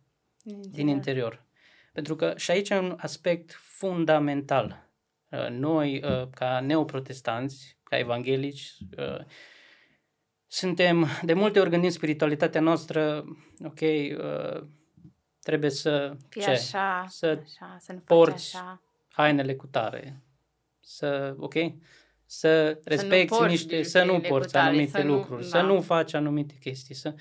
din 0.71 0.87
interior. 0.87 1.45
Pentru 1.93 2.15
că 2.15 2.33
și 2.37 2.51
aici 2.51 2.69
e 2.69 2.77
un 2.77 2.97
aspect 2.97 3.51
fundamental. 3.51 4.89
Uh, 5.29 5.49
Noi, 5.49 6.03
uh, 6.03 6.27
ca 6.33 6.59
neoprotestanți, 6.59 7.79
ca 7.83 7.97
evanghelici, 7.97 8.71
uh, 8.97 9.25
suntem, 10.47 11.07
de 11.21 11.33
multe 11.33 11.59
ori 11.59 11.69
gândim 11.69 11.89
spiritualitatea 11.89 12.61
noastră, 12.61 13.25
ok, 13.63 13.79
uh, 13.81 14.67
trebuie 15.43 15.69
să, 15.69 16.17
Fii 16.29 16.41
ce? 16.41 16.49
așa, 16.49 17.05
Să 17.07 17.27
așa, 17.43 17.77
să 17.79 17.91
nu 17.91 17.97
faci 17.97 18.07
porți 18.07 18.55
așa. 18.55 18.81
hainele 19.09 19.55
cu 19.55 19.67
tare, 19.67 20.21
să, 20.79 21.35
ok, 21.37 21.53
să 22.25 22.79
respecti 22.83 23.35
porți 23.35 23.49
niște, 23.49 23.83
să 23.83 23.97
nu 23.97 24.03
bijuteriile 24.03 24.27
cu 24.27 24.33
porți 24.33 24.51
tare, 24.53 24.67
anumite 24.67 24.91
să 24.99 25.03
nu- 25.03 25.13
lucruri, 25.13 25.43
să 25.45 25.57
da. 25.57 25.61
nu 25.61 25.81
faci 25.81 26.13
anumite 26.13 26.53
chestii, 26.59 26.95
să... 26.95 27.13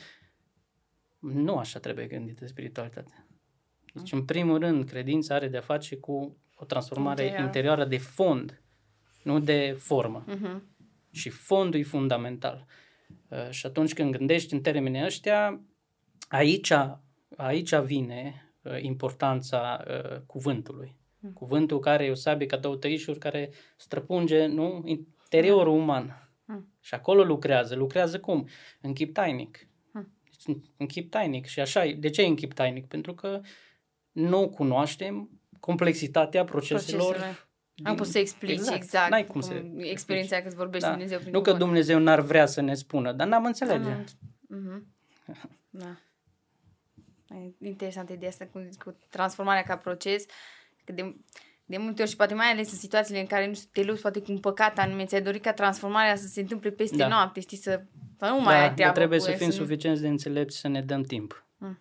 Nu 1.18 1.56
așa 1.56 1.78
trebuie 1.78 2.06
gândită 2.06 2.46
spiritualitatea. 2.46 3.26
Deci, 3.94 4.12
în 4.12 4.24
primul 4.24 4.58
rând, 4.58 4.88
credința 4.88 5.34
are 5.34 5.48
de-a 5.48 5.60
face 5.60 5.96
cu 5.96 6.36
o 6.54 6.64
transformare 6.64 7.22
Interior. 7.22 7.46
interioară 7.46 7.84
de 7.84 7.98
fond, 7.98 8.62
nu 9.22 9.38
de 9.40 9.76
formă. 9.78 10.24
Mhm. 10.26 10.62
Și 11.10 11.28
fondul 11.28 11.80
e 11.80 11.82
fundamental. 11.82 12.66
Uh, 13.28 13.50
și 13.50 13.66
atunci 13.66 13.92
când 13.94 14.16
gândești 14.16 14.54
în 14.54 14.60
termenii 14.60 15.04
ăștia, 15.04 15.60
aici, 16.28 16.72
aici 17.36 17.74
vine 17.74 18.52
uh, 18.62 18.82
importanța 18.82 19.84
uh, 19.88 20.20
cuvântului. 20.26 20.96
Mm. 21.18 21.32
Cuvântul 21.32 21.78
care 21.78 22.04
e 22.04 22.10
o 22.10 22.14
sabie 22.14 22.46
ca 22.46 22.56
două 22.56 22.76
tăișuri 22.76 23.18
care 23.18 23.50
străpunge 23.76 24.46
nu? 24.46 24.82
interiorul 24.84 25.72
uman. 25.78 26.30
Mm. 26.44 26.72
Și 26.80 26.94
acolo 26.94 27.22
lucrează. 27.24 27.74
Lucrează 27.74 28.20
cum? 28.20 28.48
În 28.80 28.92
chip 28.92 29.14
tainic. 29.14 29.68
Mm. 29.92 30.12
Deci, 30.24 30.56
În 30.76 30.86
chip 30.86 31.10
tainic. 31.10 31.46
Și 31.46 31.60
așa, 31.60 31.84
e. 31.84 31.94
de 31.94 32.10
ce 32.10 32.22
e 32.22 32.26
în 32.26 32.34
chip 32.34 32.52
tainic? 32.52 32.86
Pentru 32.86 33.14
că 33.14 33.40
nu 34.12 34.48
cunoaștem 34.48 35.30
complexitatea 35.60 36.44
proceselor. 36.44 37.06
Procesele. 37.14 37.36
din- 37.74 37.86
Am 37.86 37.96
pus 37.96 38.10
să 38.10 38.18
explici 38.18 38.50
exact, 38.50 38.76
exact 38.76 39.10
N-ai 39.10 39.24
cum 39.24 39.32
cum 39.32 39.40
să 39.40 39.62
experiența 39.78 40.34
aia 40.34 40.44
când 40.44 40.56
vorbește 40.56 40.86
Da. 40.86 40.92
Dumnezeu 40.92 41.18
prin 41.18 41.30
Nu 41.32 41.40
că 41.40 41.50
cuvânt. 41.50 41.64
Dumnezeu 41.64 41.98
n-ar 41.98 42.20
vrea 42.20 42.46
să 42.46 42.60
ne 42.60 42.74
spună, 42.74 43.12
dar 43.12 43.26
n-am 43.26 43.44
înțelege. 43.44 43.88
Da, 43.88 43.96
nu. 44.48 44.58
Mhm. 44.58 44.86
Da. 45.70 45.96
E 47.60 47.66
interesantă 47.66 48.12
ideea 48.12 48.30
asta 48.30 48.46
cu, 48.52 48.68
cu 48.84 48.96
transformarea 49.10 49.62
ca 49.62 49.76
proces. 49.76 50.24
Că 50.84 50.92
de, 50.92 51.16
de 51.64 51.76
multe 51.76 52.02
ori 52.02 52.10
și 52.10 52.16
poate 52.16 52.34
mai 52.34 52.46
ales 52.46 52.70
în 52.72 52.78
situațiile 52.78 53.20
în 53.20 53.26
care 53.26 53.46
nu 53.46 53.52
te 53.72 53.82
lupți 53.84 54.02
poate 54.02 54.20
cu 54.20 54.32
un 54.32 54.38
păcat 54.38 54.78
anume, 54.78 55.04
ți-ai 55.04 55.22
dorit 55.22 55.42
ca 55.42 55.52
transformarea 55.52 56.16
să 56.16 56.26
se 56.26 56.40
întâmple 56.40 56.70
peste 56.70 56.96
Da. 56.96 57.08
noapte, 57.08 57.40
știi, 57.40 57.56
să, 57.56 57.82
să 58.18 58.24
nu 58.26 58.40
mai 58.40 58.54
da, 58.54 58.60
ai 58.60 58.66
dar 58.66 58.74
treabă 58.74 58.92
trebuie 58.94 59.18
cu 59.18 59.24
să 59.24 59.30
el, 59.30 59.36
fim 59.36 59.46
nu- 59.46 59.52
suficienți 59.52 60.00
de 60.00 60.08
înțelepți 60.08 60.56
să 60.56 60.68
ne 60.68 60.82
dăm 60.82 61.02
timp. 61.02 61.46
Mm. 61.56 61.78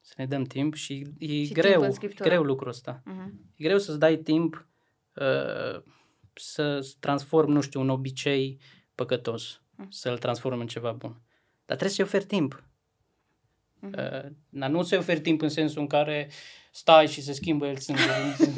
Să 0.00 0.14
ne 0.16 0.26
dăm 0.26 0.44
timp 0.44 0.74
și 0.74 1.06
e 1.18 1.26
timp 1.26 1.52
greu, 1.52 1.80
în 1.82 1.88
e 1.88 1.92
Scriptură. 1.92 2.28
greu 2.28 2.42
lucrul 2.42 2.68
ăsta. 2.68 3.02
Mhm. 3.04 3.40
E 3.56 3.64
greu 3.64 3.78
să-ți 3.78 3.98
dai 3.98 4.16
timp 4.16 4.66
uh, 5.14 5.82
să 6.34 6.86
transform, 7.00 7.50
nu 7.50 7.60
știu, 7.60 7.80
un 7.80 7.88
obicei 7.88 8.58
păcătos, 8.94 9.60
Mm. 9.78 9.90
să-l 9.90 10.18
transform 10.18 10.60
în 10.60 10.66
ceva 10.66 10.92
bun. 10.92 11.10
Dar 11.66 11.76
trebuie 11.76 11.90
să-i 11.90 12.04
oferi 12.04 12.24
timp. 12.24 12.62
Mhm. 13.92 14.24
Uh, 14.26 14.30
dar 14.48 14.70
nu 14.70 14.82
să-i 14.82 14.98
oferi 14.98 15.20
timp 15.20 15.40
în 15.42 15.48
sensul 15.48 15.80
în 15.80 15.86
care 15.86 16.28
stai 16.70 17.06
și 17.06 17.22
se 17.22 17.32
schimbă 17.32 17.66
el 17.66 17.76
singur. 17.76 18.04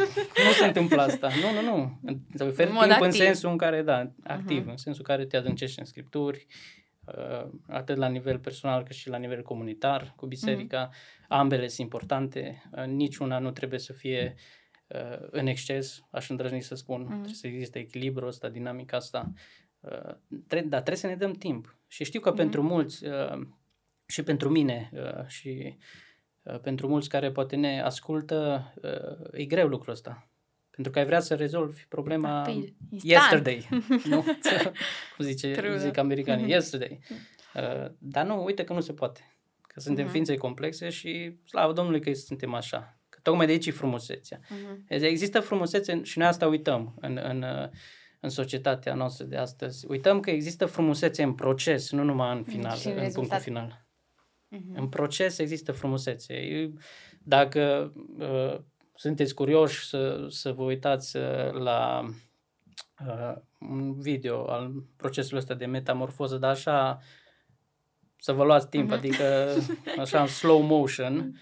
nu 0.46 0.50
se 0.58 0.64
întâmplă 0.66 1.02
asta. 1.02 1.28
Nu, 1.28 1.60
nu, 1.62 1.70
nu. 1.70 1.98
Să 2.34 2.44
oferi 2.44 2.68
În 2.68 2.74
mod 2.74 2.82
timp 2.84 3.00
în 3.00 3.06
activ. 3.06 3.20
sensul 3.20 3.50
în 3.50 3.56
care, 3.56 3.82
da, 3.82 4.10
activ, 4.24 4.58
Mhm. 4.60 4.68
în 4.70 4.76
sensul 4.76 5.04
în 5.08 5.14
care 5.14 5.26
te 5.28 5.36
adâncești 5.36 5.78
în 5.78 5.84
scripturi, 5.84 6.46
uh, 7.04 7.48
atât 7.68 7.96
la 7.96 8.08
nivel 8.08 8.38
personal 8.38 8.82
cât 8.82 8.94
și 8.94 9.08
la 9.08 9.16
nivel 9.16 9.42
comunitar 9.42 10.12
cu 10.16 10.26
biserica. 10.26 10.90
Ambele 11.28 11.68
sunt 11.68 11.78
importante. 11.80 12.62
Uh, 12.76 12.84
niciuna 12.84 13.38
nu 13.38 13.50
trebuie 13.50 13.78
să 13.78 13.92
fie 13.92 14.34
uh, 14.86 15.18
în 15.30 15.46
exces, 15.46 16.00
aș 16.10 16.28
îndrăzni 16.30 16.62
să 16.62 16.74
spun. 16.74 17.00
Mhm. 17.00 17.10
Trebuie 17.10 17.34
să 17.34 17.46
existe 17.46 17.78
echilibru 17.78 18.26
ăsta, 18.26 18.48
dinamica 18.48 18.96
asta. 18.96 19.32
Uh, 19.80 20.14
tre- 20.46 20.60
dar 20.60 20.80
trebuie 20.80 20.96
să 20.96 21.06
ne 21.06 21.16
dăm 21.16 21.32
timp. 21.32 21.76
Și 21.86 22.04
știu 22.04 22.20
că 22.20 22.28
Mhm. 22.28 22.38
pentru 22.38 22.62
mulți, 22.62 23.06
uh, 23.06 23.40
și 24.08 24.22
pentru 24.22 24.48
mine, 24.48 24.90
uh, 24.92 25.26
și 25.26 25.76
uh, 26.42 26.58
pentru 26.60 26.88
mulți 26.88 27.08
care 27.08 27.30
poate 27.30 27.56
ne 27.56 27.80
ascultă, 27.82 28.72
uh, 28.82 29.28
e 29.40 29.44
greu 29.44 29.68
lucrul 29.68 29.92
ăsta. 29.92 30.28
Pentru 30.70 30.92
că 30.92 30.98
ai 30.98 31.04
vrea 31.04 31.20
să 31.20 31.34
rezolvi 31.34 31.84
problema 31.88 32.36
Rapid, 32.38 32.74
instant. 32.90 33.02
yesterday. 33.02 33.68
nu? 34.04 34.22
Cum 35.16 35.24
zice, 35.24 35.50
True, 35.50 35.78
zic 35.78 35.92
da. 35.92 36.00
americanii, 36.00 36.50
yesterday. 36.54 36.98
Uh, 37.54 37.90
dar 37.98 38.26
nu, 38.26 38.44
uite 38.44 38.64
că 38.64 38.72
nu 38.72 38.80
se 38.80 38.92
poate. 38.92 39.20
Că 39.62 39.80
suntem 39.80 40.04
Mhm. 40.04 40.12
ființe 40.12 40.36
complexe 40.36 40.88
și 40.88 41.36
slavă 41.44 41.72
Domnului 41.72 42.00
că 42.00 42.12
suntem 42.12 42.54
așa. 42.54 42.98
Că 43.08 43.18
tocmai 43.22 43.46
de 43.46 43.52
aici 43.52 43.66
e 43.66 43.70
frumusețea. 43.70 44.40
Mhm. 44.48 44.84
Există 44.88 45.40
frumusețe 45.40 46.02
și 46.02 46.18
noi 46.18 46.26
asta 46.26 46.46
uităm 46.46 46.94
în, 47.00 47.20
în, 47.22 47.42
uh, 47.42 47.68
în 48.20 48.28
societatea 48.28 48.94
noastră 48.94 49.24
de 49.24 49.36
astăzi. 49.36 49.86
Uităm 49.88 50.20
că 50.20 50.30
există 50.30 50.66
frumusețe 50.66 51.22
în 51.22 51.34
proces, 51.34 51.90
nu 51.92 52.02
numai 52.02 52.36
în 52.36 52.44
final, 52.44 52.76
Și 52.76 52.86
în 52.86 52.92
în, 52.92 52.98
punctul 52.98 53.22
rezultat. 53.22 53.42
final. 53.42 53.86
Mhm. 54.48 54.74
În 54.80 54.88
proces 54.88 55.38
există 55.38 55.72
frumusețe. 55.72 56.34
Eu- 56.40 56.72
Dacă 57.22 57.92
uh, 58.18 58.58
sunteți 58.94 59.34
curioși 59.34 59.86
să, 59.88 60.26
să 60.30 60.52
vă 60.52 60.62
uitați 60.62 61.16
uh, 61.16 61.50
la 61.52 62.04
uh, 63.06 63.34
un 63.60 64.00
video 64.00 64.50
al 64.50 64.72
procesului 64.96 65.38
ăsta 65.38 65.54
de 65.54 65.66
metamorfoză, 65.66 66.36
dar 66.36 66.50
așa 66.50 66.98
să 68.20 68.32
vă 68.32 68.44
luați 68.44 68.68
timp, 68.68 68.84
Mhm. 68.84 68.92
adică 68.98 69.54
așa 69.98 70.20
în 70.20 70.26
slow 70.26 70.60
motion, 70.60 71.40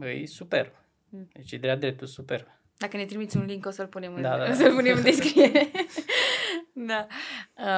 e 0.00 0.26
superb. 0.26 0.72
Mhm. 1.08 1.28
Deci 1.32 1.52
e 1.52 1.56
de-a 1.56 1.76
dreptul 1.76 2.06
superb. 2.06 2.46
Dacă 2.76 2.96
ne 2.96 3.04
trimiți 3.04 3.36
un 3.36 3.44
link, 3.44 3.66
o 3.66 3.70
să-l 3.70 3.86
punem 3.86 4.14
în, 4.14 4.22
Da, 4.22 4.36
da, 4.36 4.44
da. 4.44 4.50
o 4.50 4.54
să-l 4.54 4.74
punem 4.74 4.96
în 4.96 5.02
descriere. 5.02 5.70
da. 6.90 7.06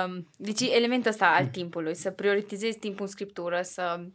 Um, 0.06 0.28
deci 0.36 0.60
elementul 0.60 1.10
ăsta 1.10 1.26
al 1.26 1.46
timpului, 1.46 1.94
să 1.94 2.10
prioritizezi 2.10 2.78
timpul 2.78 3.04
în 3.04 3.10
scriptură, 3.10 3.62
să... 3.62 4.06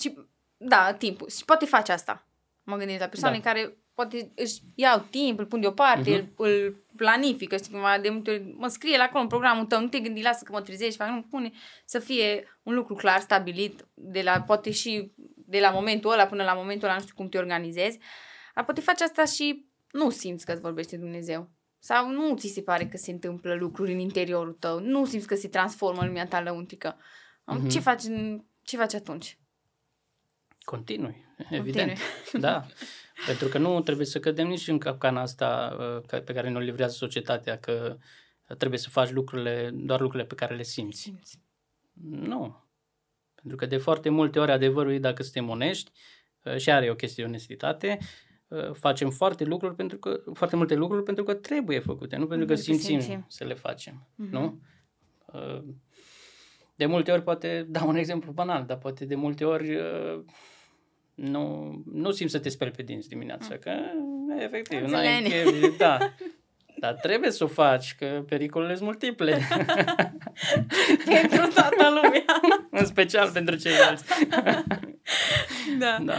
Și, 0.00 0.18
da, 0.56 0.92
timpul. 0.92 1.28
Și 1.28 1.44
poate 1.44 1.64
face 1.64 1.92
asta. 1.92 2.26
Mă 2.62 2.76
gândesc 2.76 3.00
la 3.00 3.06
persoane 3.06 3.36
Da. 3.38 3.42
care 3.50 3.76
poate 3.94 4.32
își 4.34 4.60
iau 4.74 5.06
timp, 5.10 5.38
îl 5.38 5.46
pun 5.46 5.60
deoparte, 5.60 6.10
Mhm. 6.10 6.32
îl, 6.36 6.48
îl 6.48 6.84
planifică, 6.96 7.56
știi 7.56 7.70
cumva, 7.72 7.98
de 7.98 8.08
multe 8.08 8.30
ori, 8.30 8.54
mă 8.56 8.68
scrie 8.68 8.96
la 8.96 9.02
acolo 9.02 9.22
în 9.22 9.28
programul 9.28 9.64
tău, 9.64 9.80
nu 9.80 9.88
te 9.88 10.00
gândi, 10.00 10.22
lasă 10.22 10.44
că 10.44 10.52
mă 10.52 10.60
trezești, 10.60 10.96
fac, 10.96 11.08
nu, 11.08 11.22
pune 11.22 11.50
să 11.84 11.98
fie 11.98 12.44
un 12.62 12.74
lucru 12.74 12.94
clar, 12.94 13.20
stabilit, 13.20 13.86
de 13.94 14.22
la, 14.22 14.40
poate 14.42 14.70
și 14.70 15.12
de 15.36 15.60
la 15.60 15.70
momentul 15.70 16.10
ăla 16.12 16.26
până 16.26 16.44
la 16.44 16.52
momentul 16.54 16.86
ăla, 16.88 16.96
nu 16.96 17.02
știu 17.02 17.14
cum 17.14 17.28
te 17.28 17.38
organizezi, 17.38 17.98
dar 18.54 18.64
poate 18.64 18.80
faci 18.80 19.00
asta 19.00 19.24
și 19.24 19.66
nu 19.90 20.10
simți 20.10 20.44
că 20.44 20.52
îți 20.52 20.60
vorbește 20.60 20.96
Dumnezeu. 20.96 21.50
Sau 21.78 22.10
nu 22.10 22.36
ți 22.36 22.48
se 22.48 22.62
pare 22.62 22.86
că 22.86 22.96
se 22.96 23.10
întâmplă 23.10 23.54
lucruri 23.54 23.92
în 23.92 23.98
interiorul 23.98 24.52
tău, 24.52 24.80
nu 24.80 25.04
simți 25.04 25.26
că 25.26 25.34
se 25.34 25.48
transformă 25.48 26.04
lumea 26.04 26.26
ta 26.26 26.40
lăuntrică. 26.40 26.96
Mhm. 27.46 27.68
Ce, 27.68 27.80
faci, 27.80 28.02
în- 28.02 28.44
ce 28.62 28.76
faci 28.76 28.94
atunci? 28.94 29.38
Continui, 30.70 31.24
evident. 31.50 31.86
Continui. 31.88 32.40
Da. 32.46 32.66
Pentru 33.26 33.48
că 33.48 33.58
nu 33.58 33.80
trebuie 33.80 34.06
să 34.06 34.18
cădem 34.20 34.46
nici 34.48 34.68
în 34.68 34.78
capcana 34.78 35.20
asta 35.20 35.76
uh, 35.78 36.02
ca- 36.06 36.20
pe 36.20 36.32
care 36.32 36.48
ne-o 36.50 36.60
livrează 36.60 36.94
societatea, 36.96 37.58
că 37.58 37.96
trebuie 38.58 38.78
să 38.78 38.88
faci 38.90 39.10
lucrurile, 39.10 39.70
doar 39.74 40.00
lucrurile 40.00 40.28
pe 40.28 40.34
care 40.34 40.54
le 40.54 40.62
simți. 40.62 41.00
Simți. 41.00 41.38
Nu. 42.10 42.64
Pentru 43.34 43.56
că 43.56 43.66
de 43.66 43.76
foarte 43.76 44.08
multe 44.08 44.38
ori 44.38 44.50
adevărul 44.50 44.92
e 44.92 44.98
dacă 44.98 45.22
suntem 45.22 45.48
onești 45.48 45.90
uh, 46.42 46.56
și 46.56 46.70
are 46.70 46.90
o 46.90 46.94
chestie 46.94 47.22
de 47.22 47.28
onestitate, 47.28 47.98
uh, 48.48 48.72
facem 48.72 49.10
foarte 49.10 49.44
lucruri 49.44 49.74
pentru 49.74 49.98
că 49.98 50.20
foarte 50.34 50.56
multe 50.56 50.74
lucruri 50.74 51.02
pentru 51.02 51.24
că 51.24 51.34
trebuie 51.34 51.78
făcute, 51.78 52.16
nu 52.16 52.26
pentru 52.26 52.46
că 52.46 52.52
Pentru 52.52 52.72
că 52.72 52.78
simțim 52.78 53.00
simțim. 53.00 53.24
să 53.28 53.44
le 53.44 53.54
facem, 53.54 54.08
Mhm. 54.14 54.30
nu? 54.32 54.60
Uh, 55.32 55.62
De 56.74 56.86
multe 56.86 57.12
ori 57.12 57.22
poate 57.22 57.66
dau 57.68 57.88
un 57.88 57.96
exemplu 57.96 58.32
banal, 58.32 58.64
dar 58.66 58.78
poate 58.78 59.04
de 59.04 59.14
multe 59.14 59.44
ori 59.44 59.74
uh, 59.74 60.24
nu, 61.18 61.74
nu 61.92 62.10
simți 62.10 62.32
să 62.32 62.38
te 62.38 62.48
speli 62.48 62.70
pe 62.70 62.82
dinți 62.82 63.08
dimineața, 63.08 63.56
că 63.56 63.70
uh, 63.70 64.42
efectiv, 64.42 64.80
n-ai 64.80 65.22
Înțeleg. 65.22 65.60
chef, 65.60 65.76
da. 65.78 65.98
Dar 66.80 66.92
trebuie 66.94 67.30
să 67.30 67.44
o 67.44 67.46
faci, 67.46 67.94
că 67.98 68.24
pericolele 68.28 68.74
sunt 68.74 68.84
multiple. 68.84 69.38
Pentru 71.14 71.46
toată 71.54 71.88
lumea. 72.02 72.24
în 72.70 72.84
special 72.86 73.30
pentru 73.30 73.56
ceilalți. 73.56 74.04
da. 75.78 75.98
da. 76.04 76.14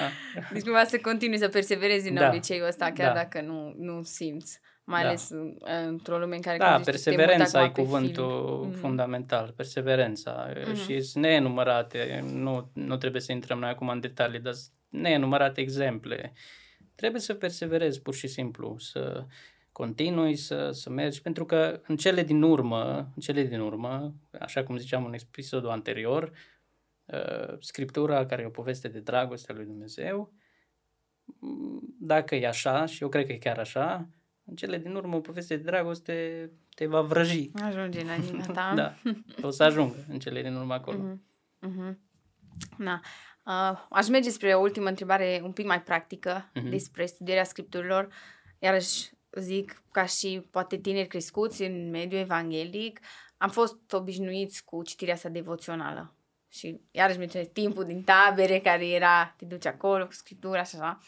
Deci 0.54 0.64
cumva 0.64 0.84
să 0.84 0.98
continui 0.98 1.38
să 1.38 1.48
perseverezi 1.48 2.10
în 2.10 2.16
Da. 2.16 2.28
obiceiul 2.28 2.68
ăsta, 2.68 2.92
chiar 2.92 3.08
Da. 3.08 3.14
dacă 3.14 3.42
nu, 3.42 3.74
nu 3.78 4.02
simți. 4.04 4.60
Mai 4.84 5.02
Da. 5.02 5.08
ales 5.08 5.30
uh, 5.30 5.54
într-o 5.88 6.18
lume 6.18 6.36
în 6.36 6.42
care... 6.42 6.58
Da, 6.58 6.74
cum 6.74 6.84
zici 6.84 6.86
tu, 6.86 6.92
te 6.92 6.92
perseverența 6.92 7.60
e 7.60 7.62
mută 7.62 7.72
acum 7.72 7.74
pe 7.74 7.82
cuvântul 7.82 8.58
film. 8.60 8.70
Mhm. 8.70 8.80
fundamental, 8.80 9.54
perseverența. 9.56 10.52
Mhm. 10.66 10.76
Și 10.76 11.02
sunt 11.02 11.24
nenumărate, 11.24 12.24
nu, 12.34 12.72
nu 12.74 12.98
trebuie 12.98 13.22
să 13.22 13.32
intrăm 13.32 13.60
noi 13.60 13.70
acum 13.70 13.88
în 13.90 14.00
detalii, 14.00 14.40
dar 14.40 14.54
sunt 14.54 14.74
nenumărate 14.89 15.62
exemple. 15.62 16.34
Trebuie 16.95 17.21
să 17.21 17.34
perseverezi 17.34 18.02
pur 18.02 18.13
și 18.13 18.28
simplu, 18.28 18.75
să 18.78 19.25
continui 19.71 20.36
să, 20.36 20.71
să 20.71 20.89
mergi, 20.89 21.21
pentru 21.21 21.45
că 21.45 21.82
în 21.88 21.97
cele 21.97 22.23
din 22.23 22.41
urmă, 22.41 22.97
în 22.97 23.21
cele 23.21 23.43
din 23.43 23.60
urmă, 23.60 24.15
așa 24.39 24.63
cum 24.63 24.78
ziceam 24.78 25.06
în 25.06 25.13
episodul 25.13 25.69
anterior, 25.69 26.32
uh, 27.06 27.58
Scriptura, 27.60 28.25
care 28.25 28.41
e 28.41 28.45
o 28.45 28.49
poveste 28.49 28.88
de 28.88 28.99
dragoste 28.99 29.52
a 29.52 29.56
lui 29.56 29.65
Dumnezeu, 29.65 30.34
m, 31.39 31.80
dacă 31.99 32.36
e 32.36 32.47
așa, 32.47 32.86
și 32.86 33.04
eu 33.04 33.10
cred 33.10 33.25
că 33.25 33.32
e 33.32 33.38
chiar 33.38 33.58
așa, 33.58 34.10
în 34.45 34.56
cele 34.56 34.78
din 34.78 34.95
urmă 34.95 35.15
o 35.15 35.19
poveste 35.19 35.56
de 35.56 35.63
dragoste 35.63 36.49
te 36.75 36.86
va 36.86 37.02
vrăji. 37.02 37.49
Ajunge 37.54 38.04
la 38.04 38.13
inima 38.13 38.45
ta. 38.45 38.73
Da, 38.75 38.95
o 39.41 39.49
să 39.49 39.63
ajungă 39.63 39.95
în 40.10 40.19
cele 40.19 40.41
din 40.41 40.56
urmă 40.56 40.73
acolo. 40.73 40.97
Mhm. 40.97 41.23
Mhm. 41.60 41.99
Na. 42.78 43.02
Uh, 43.50 43.80
aș 43.90 44.08
merge 44.08 44.30
spre 44.30 44.54
o 44.54 44.60
ultimă 44.60 44.90
întrebare 44.90 45.40
un 45.44 45.52
pic 45.52 45.66
mai 45.66 45.82
practică 45.82 46.50
Mhm. 46.54 46.70
despre 46.70 47.06
studierea 47.06 47.44
scripturilor. 47.44 48.14
Iarăși 48.60 49.10
zic, 49.32 49.84
ca 49.92 50.06
și 50.06 50.46
poate 50.52 50.78
tineri 50.78 51.08
crescuți 51.08 51.62
în 51.64 51.90
mediul 51.90 52.22
evanghelic, 52.22 53.00
am 53.38 53.50
fost 53.50 53.78
obișnuiți 53.92 54.66
cu 54.66 54.84
citirea 54.84 55.14
asta 55.14 55.30
devoțională. 55.30 56.14
și 56.52 56.80
iarăși 56.92 57.18
menționez 57.18 57.48
timpul 57.54 57.86
din 57.86 58.04
tabere 58.04 58.60
care 58.60 58.88
era, 58.88 59.34
te 59.38 59.46
duci 59.46 59.66
acolo 59.66 60.06
cu 60.06 60.12
scriptura 60.14 60.64
și 60.64 60.76
așa. 60.76 61.00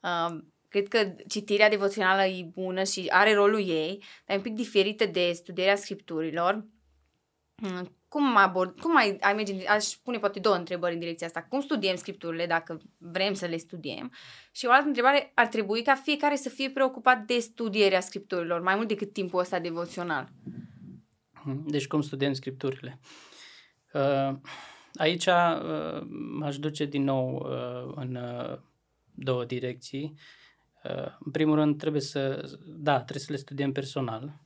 Uh, 0.00 0.38
cred 0.68 0.88
că 0.88 1.14
citirea 1.28 1.68
devoțională 1.68 2.24
e 2.24 2.42
bună 2.44 2.84
și 2.84 3.06
are 3.10 3.34
rolul 3.34 3.68
ei, 3.68 4.02
dar 4.26 4.34
e 4.36 4.38
un 4.38 4.42
pic 4.42 4.54
diferită 4.54 5.06
de 5.06 5.32
studierea 5.32 5.76
scripturilor. 5.76 6.64
Uh, 7.62 7.80
cum, 8.16 8.36
abord, 8.36 8.80
cum 8.80 8.96
ai, 8.96 9.16
ai 9.20 9.34
merge, 9.34 9.66
aș 9.68 9.84
pune 9.84 10.18
poate 10.18 10.40
două 10.40 10.54
întrebări 10.54 10.92
în 10.92 10.98
direcția 10.98 11.26
asta. 11.26 11.42
Cum 11.42 11.60
studiem 11.60 11.96
scripturile 11.96 12.46
dacă 12.46 12.80
vrem 12.98 13.34
să 13.34 13.46
le 13.46 13.56
studiem? 13.56 14.12
Și 14.52 14.66
o 14.66 14.70
altă 14.70 14.86
întrebare, 14.86 15.32
ar 15.34 15.46
trebui 15.46 15.82
ca 15.82 15.94
fiecare 15.94 16.36
să 16.36 16.48
fie 16.48 16.70
preocupat 16.70 17.24
de 17.24 17.38
studierea 17.38 18.00
scripturilor, 18.00 18.60
mai 18.60 18.74
mult 18.74 18.88
decât 18.88 19.12
timpul 19.12 19.40
ăsta 19.40 19.58
devoțional. 19.58 20.28
Deci 21.66 21.86
cum 21.86 22.00
studiem 22.00 22.32
scripturile? 22.32 23.00
Uh, 23.92 24.36
aici 24.94 25.26
uh, 25.26 26.06
m-aș 26.38 26.58
duce 26.58 26.84
din 26.84 27.04
nou 27.04 27.46
uh, 27.50 27.92
în 27.96 28.18
două 29.14 29.44
direcții. 29.44 30.14
În 31.18 31.30
primul 31.30 31.54
rând 31.54 31.78
trebuie 31.78 32.00
să, 32.00 32.50
da, 32.66 32.94
trebuie 32.94 33.24
să 33.24 33.32
le 33.32 33.38
studiem 33.38 33.72
personal, 33.72 34.45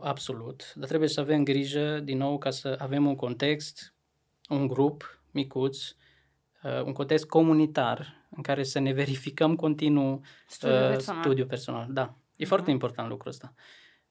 absolut, 0.00 0.72
dar 0.74 0.88
trebuie 0.88 1.08
să 1.08 1.20
avem 1.20 1.44
grijă 1.44 2.00
din 2.00 2.18
nou 2.18 2.38
ca 2.38 2.50
să 2.50 2.76
avem 2.78 3.06
un 3.06 3.14
context, 3.14 3.94
un 4.48 4.66
grup 4.66 5.22
micuț, 5.30 5.94
un 6.84 6.92
context 6.92 7.24
comunitar 7.24 8.26
în 8.36 8.42
care 8.42 8.62
să 8.62 8.78
ne 8.78 8.92
verificăm 8.92 9.56
continuu 9.56 10.20
studiul 10.46 10.88
personal. 10.88 11.22
Studiul 11.22 11.46
personal. 11.46 11.86
Da, 11.90 12.14
e 12.36 12.44
uh-huh. 12.44 12.48
foarte 12.48 12.70
important 12.70 13.08
lucrul 13.08 13.30
ăsta. 13.30 13.54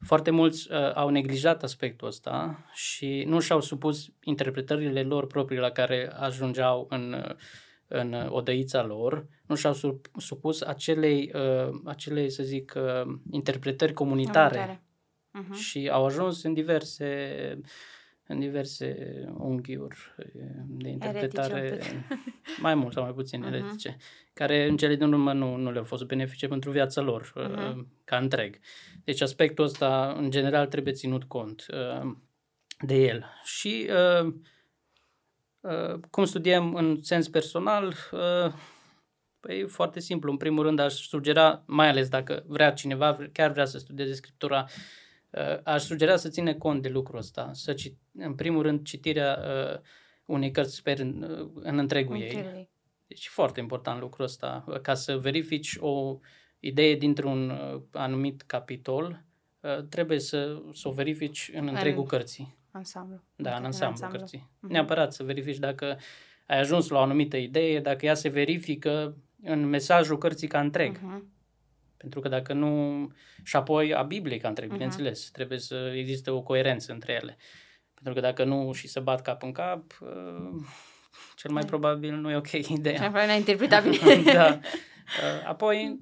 Foarte 0.05 0.31
mulți 0.31 0.71
uh, 0.71 0.93
au 0.93 1.09
neglijat 1.09 1.63
aspectul 1.63 2.07
ăsta 2.07 2.65
și 2.73 3.23
nu 3.27 3.39
și-au 3.39 3.61
supus 3.61 4.09
interpretările 4.23 5.03
lor 5.03 5.27
proprii 5.27 5.59
la 5.59 5.69
care 5.69 6.11
ajungeau 6.19 6.87
în, 6.89 7.35
în 7.87 8.13
odăița 8.29 8.83
lor, 8.83 9.27
nu 9.45 9.55
și-au 9.55 9.73
supus 10.17 10.61
acelei, 10.61 11.31
uh, 11.35 11.69
acelei 11.85 12.29
să 12.29 12.43
zic, 12.43 12.73
uh, 12.75 13.13
interpretări 13.31 13.93
comunitare. 13.93 14.49
comunitare. 14.49 14.83
Uh-huh. 15.39 15.57
Și 15.59 15.89
au 15.91 16.05
ajuns 16.05 16.43
în 16.43 16.53
diverse 16.53 17.61
în 18.31 18.39
diverse 18.39 18.95
unghiuri 19.37 20.15
de 20.67 20.89
interpretare, 20.89 21.79
mai 22.61 22.75
mult 22.75 22.93
sau 22.93 23.03
mai 23.03 23.13
puțin 23.13 23.43
uh-huh. 23.43 23.47
eretice, 23.47 23.97
care 24.33 24.67
în 24.67 24.77
cele 24.77 24.95
din 24.95 25.13
urmă 25.13 25.33
nu, 25.33 25.55
nu 25.55 25.71
le-au 25.71 25.83
fost 25.83 26.03
benefice 26.03 26.47
pentru 26.47 26.71
viața 26.71 27.01
lor, 27.01 27.33
uh-huh. 27.35 27.75
ca 28.03 28.17
întreg. 28.17 28.59
Deci 29.03 29.21
aspectul 29.21 29.65
ăsta, 29.65 30.15
în 30.17 30.31
general, 30.31 30.67
trebuie 30.67 30.93
ținut 30.93 31.23
cont 31.23 31.65
uh, 31.73 32.11
de 32.79 32.95
el. 32.95 33.25
Și 33.43 33.89
uh, 34.23 34.33
uh, 35.59 35.99
cum 36.09 36.25
studiem 36.25 36.75
în 36.75 36.97
sens 37.01 37.27
personal, 37.27 37.93
uh, 38.11 38.53
Păi 39.39 39.67
foarte 39.67 39.99
simplu. 39.99 40.31
În 40.31 40.37
primul 40.37 40.63
rând 40.63 40.79
aș 40.79 40.93
sugera, 40.93 41.63
mai 41.65 41.87
ales 41.89 42.09
dacă 42.09 42.43
vrea 42.47 42.71
cineva, 42.71 43.17
chiar 43.31 43.51
vrea 43.51 43.65
să 43.65 43.77
studieze 43.77 44.13
Scriptura, 44.13 44.65
uh, 44.67 44.71
aș 45.63 45.83
sugera 45.83 46.15
să 46.15 46.29
ține 46.29 46.53
cont 46.53 46.81
de 46.81 46.89
lucrul 46.89 47.17
ăsta. 47.17 47.49
Să 47.53 47.73
cit, 47.73 47.97
în 48.17 48.35
primul 48.35 48.61
rând 48.61 48.83
citirea 48.83 49.39
uh, 49.39 49.79
unei 50.25 50.51
cărți 50.51 50.75
sper 50.75 50.99
în, 50.99 51.21
uh, 51.21 51.49
în 51.63 51.77
întregul 51.77 52.21
ei. 52.21 52.69
Deci 53.07 53.27
foarte 53.27 53.59
important 53.59 53.99
lucrul 53.99 54.25
ăsta. 54.25 54.65
Ca 54.81 54.93
să 54.93 55.17
verifici 55.17 55.77
o 55.79 56.19
idee 56.59 56.95
dintr-un 56.95 57.49
uh, 57.49 57.81
anumit 57.91 58.41
capitol, 58.41 59.23
uh, 59.59 59.83
trebuie 59.89 60.19
să, 60.19 60.61
să 60.73 60.87
o 60.87 60.91
verifici 60.91 61.51
în 61.53 61.67
întregul 61.67 62.01
în 62.01 62.07
cărții. 62.07 62.57
Ansamblu. 62.71 63.21
Da, 63.35 63.55
în 63.55 63.63
ansamblu, 63.63 63.87
ansamblu. 63.87 64.19
cărții. 64.19 64.49
Uh-huh. 64.49 64.71
Neapărat 64.71 65.13
să 65.13 65.23
verifici 65.23 65.57
dacă 65.57 65.97
ai 66.47 66.59
ajuns 66.59 66.87
la 66.87 66.97
o 66.97 67.01
anumită 67.01 67.37
idee, 67.37 67.79
dacă 67.79 68.05
ea 68.05 68.13
se 68.13 68.29
verifică 68.29 69.17
în 69.43 69.65
mesajul 69.65 70.17
cărții 70.17 70.47
ca 70.47 70.59
întreg. 70.59 70.97
Uh-huh. 70.97 71.23
Pentru 72.01 72.19
că 72.19 72.29
dacă 72.29 72.53
nu... 72.53 73.07
Și 73.43 73.55
apoi 73.55 73.93
a 73.93 74.03
Bibliei 74.03 74.39
ca 74.39 74.47
întreg, 74.47 74.67
uh-huh. 74.69 74.71
bineînțeles. 74.71 75.29
Trebuie 75.29 75.57
să 75.59 75.93
existe 75.95 76.29
o 76.29 76.41
coerență 76.41 76.91
între 76.91 77.13
ele. 77.13 77.37
Pentru 77.93 78.13
că 78.13 78.19
dacă 78.19 78.43
nu 78.43 78.71
și 78.71 78.87
se 78.87 78.99
bat 78.99 79.21
cap 79.21 79.43
în 79.43 79.51
cap, 79.51 79.83
uh, 79.99 80.63
cel 81.35 81.51
mai 81.51 81.63
probabil 81.65 82.15
nu 82.15 82.31
e 82.31 82.35
ok 82.35 82.51
ideea. 82.51 82.97
Cel 82.97 83.09
mai 83.09 83.37
interpretat 83.37 83.87
bine. 83.89 84.33
da. 84.33 84.59
Uh, 84.61 85.47
apoi, 85.47 85.99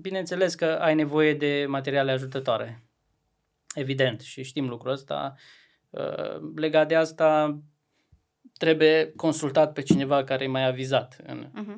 bineînțeles 0.00 0.54
că 0.54 0.64
ai 0.64 0.94
nevoie 0.94 1.34
de 1.34 1.64
materiale 1.68 2.10
ajutătoare. 2.10 2.84
Evident, 3.74 4.20
și 4.20 4.42
știm 4.42 4.68
lucrul 4.68 4.92
ăsta. 4.92 5.34
Uh, 5.90 6.40
legat 6.54 6.88
de 6.88 6.94
asta, 6.94 7.60
trebuie 8.58 9.12
consultat 9.16 9.72
pe 9.72 9.82
cineva 9.82 10.24
care 10.24 10.44
e 10.44 10.48
mai 10.48 10.66
avizat 10.66 11.16
în, 11.26 11.46
uh-huh. 11.46 11.76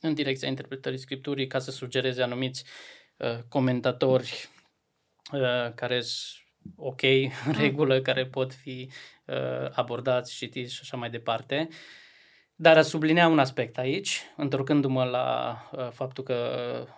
în 0.00 0.14
direcția 0.14 0.48
interpretării 0.48 0.98
scripturii 0.98 1.46
ca 1.46 1.58
să 1.58 1.70
sugereze 1.70 2.22
anumiți 2.22 2.64
uh, 2.64 2.99
comentatori 3.48 4.48
uh, 5.32 5.72
care 5.74 6.00
sunt 6.00 6.38
ok, 6.76 7.02
în 7.46 7.52
regulă, 7.58 8.00
uh-huh. 8.00 8.02
care 8.02 8.26
pot 8.26 8.54
fi 8.54 8.90
uh, 9.24 9.70
abordați, 9.72 10.34
citiți 10.34 10.74
și 10.74 10.80
așa 10.82 10.96
mai 10.96 11.10
departe. 11.10 11.68
Uh, 11.70 11.76
dar 12.62 12.76
a 12.76 12.82
sublinea 12.82 13.28
un 13.28 13.38
aspect 13.38 13.78
aici, 13.78 14.22
întorcându-mă 14.36 15.04
la 15.04 15.56
uh, 15.72 15.88
faptul 15.90 16.24
că 16.24 16.36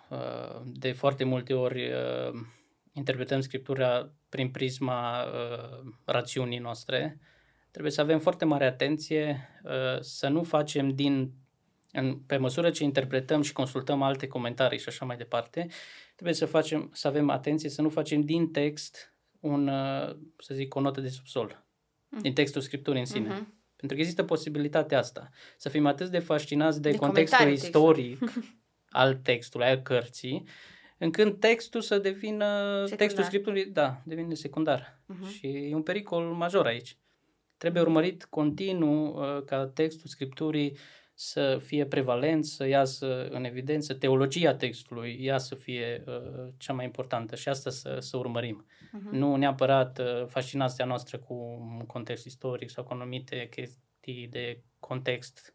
uh, 0.08 0.60
de 0.64 0.92
foarte 0.92 1.24
multe 1.24 1.54
ori 1.54 1.88
uh, 1.88 2.40
interpretăm 2.92 3.40
Scriptura 3.40 4.12
prin 4.28 4.50
prisma 4.50 5.22
uh, 5.22 5.92
rațiunii 6.04 6.58
noastre, 6.58 7.18
trebuie 7.70 7.92
să 7.92 8.00
avem 8.00 8.18
foarte 8.18 8.44
mare 8.44 8.64
atenție 8.64 9.48
uh, 9.64 10.00
să 10.00 10.28
nu 10.28 10.42
facem 10.42 10.88
din, 10.88 11.32
în, 11.92 12.18
pe 12.18 12.36
măsură 12.36 12.70
ce 12.70 12.84
interpretăm 12.84 13.42
și 13.42 13.52
consultăm 13.52 14.02
alte 14.02 14.26
comentarii 14.26 14.78
și 14.78 14.88
așa 14.88 15.04
mai 15.04 15.16
departe, 15.16 15.66
trebuie 16.22 16.34
să, 16.34 16.46
facem, 16.46 16.90
să 16.92 17.08
avem 17.08 17.30
atenție 17.30 17.68
să 17.68 17.82
nu 17.82 17.88
facem 17.88 18.20
din 18.20 18.50
text 18.50 19.14
un, 19.40 19.68
uh, 19.68 20.16
să 20.38 20.54
zic, 20.54 20.74
o 20.74 20.80
notă 20.80 21.00
de 21.00 21.08
subsol, 21.08 21.66
mm. 22.08 22.20
din 22.20 22.32
textul 22.32 22.60
Scripturii 22.60 23.00
în 23.00 23.06
sine. 23.06 23.28
Uh-huh 23.28 23.60
pentru 23.82 24.00
că 24.00 24.06
există 24.06 24.24
posibilitatea 24.24 24.98
asta. 24.98 25.28
Să 25.56 25.68
fim 25.68 25.86
atât 25.86 26.08
de 26.08 26.18
fascinați 26.18 26.80
de, 26.80 26.90
de 26.90 26.96
contextul 26.96 27.50
istoric 27.50 28.32
al 29.02 29.14
textului, 29.14 29.66
al 29.66 29.76
cărții, 29.76 30.44
încât 30.98 31.40
textul 31.40 31.80
să 31.80 31.98
devină, 31.98 32.46
secundar. 32.74 32.96
textul 32.96 33.24
scriptului, 33.24 33.64
da, 33.64 34.02
devine 34.04 34.34
secundar. 34.34 35.00
Uh-huh. 35.12 35.32
Și 35.32 35.46
e 35.46 35.74
un 35.74 35.82
pericol 35.82 36.24
major 36.24 36.66
aici. 36.66 36.96
Trebuie 37.56 37.82
urmărit 37.82 38.24
continuu 38.24 39.06
uh, 39.06 39.44
ca 39.44 39.66
textul 39.66 40.08
scripturii 40.08 40.76
să 41.14 41.58
fie 41.64 41.86
prevalent, 41.86 42.44
să 42.44 42.66
iasă 42.66 43.28
în 43.28 43.44
evidență, 43.44 43.94
teologia 43.94 44.54
textului 44.54 45.18
ea 45.20 45.38
să 45.38 45.54
fie 45.54 46.04
uh, 46.06 46.48
cea 46.56 46.72
mai 46.72 46.84
importantă 46.84 47.36
și 47.36 47.48
asta 47.48 47.70
să, 47.70 47.96
să 47.98 48.16
urmărim. 48.16 48.66
Uh-huh. 48.66 49.10
Nu 49.10 49.36
neapărat 49.36 49.98
uh, 49.98 50.26
fascinația 50.26 50.84
noastră 50.84 51.18
cu 51.18 51.34
un 51.78 51.86
context 51.86 52.24
istoric 52.24 52.70
sau 52.70 52.84
cu 52.84 52.92
anumite 52.92 53.48
chestii 53.50 54.28
de 54.30 54.62
context. 54.78 55.54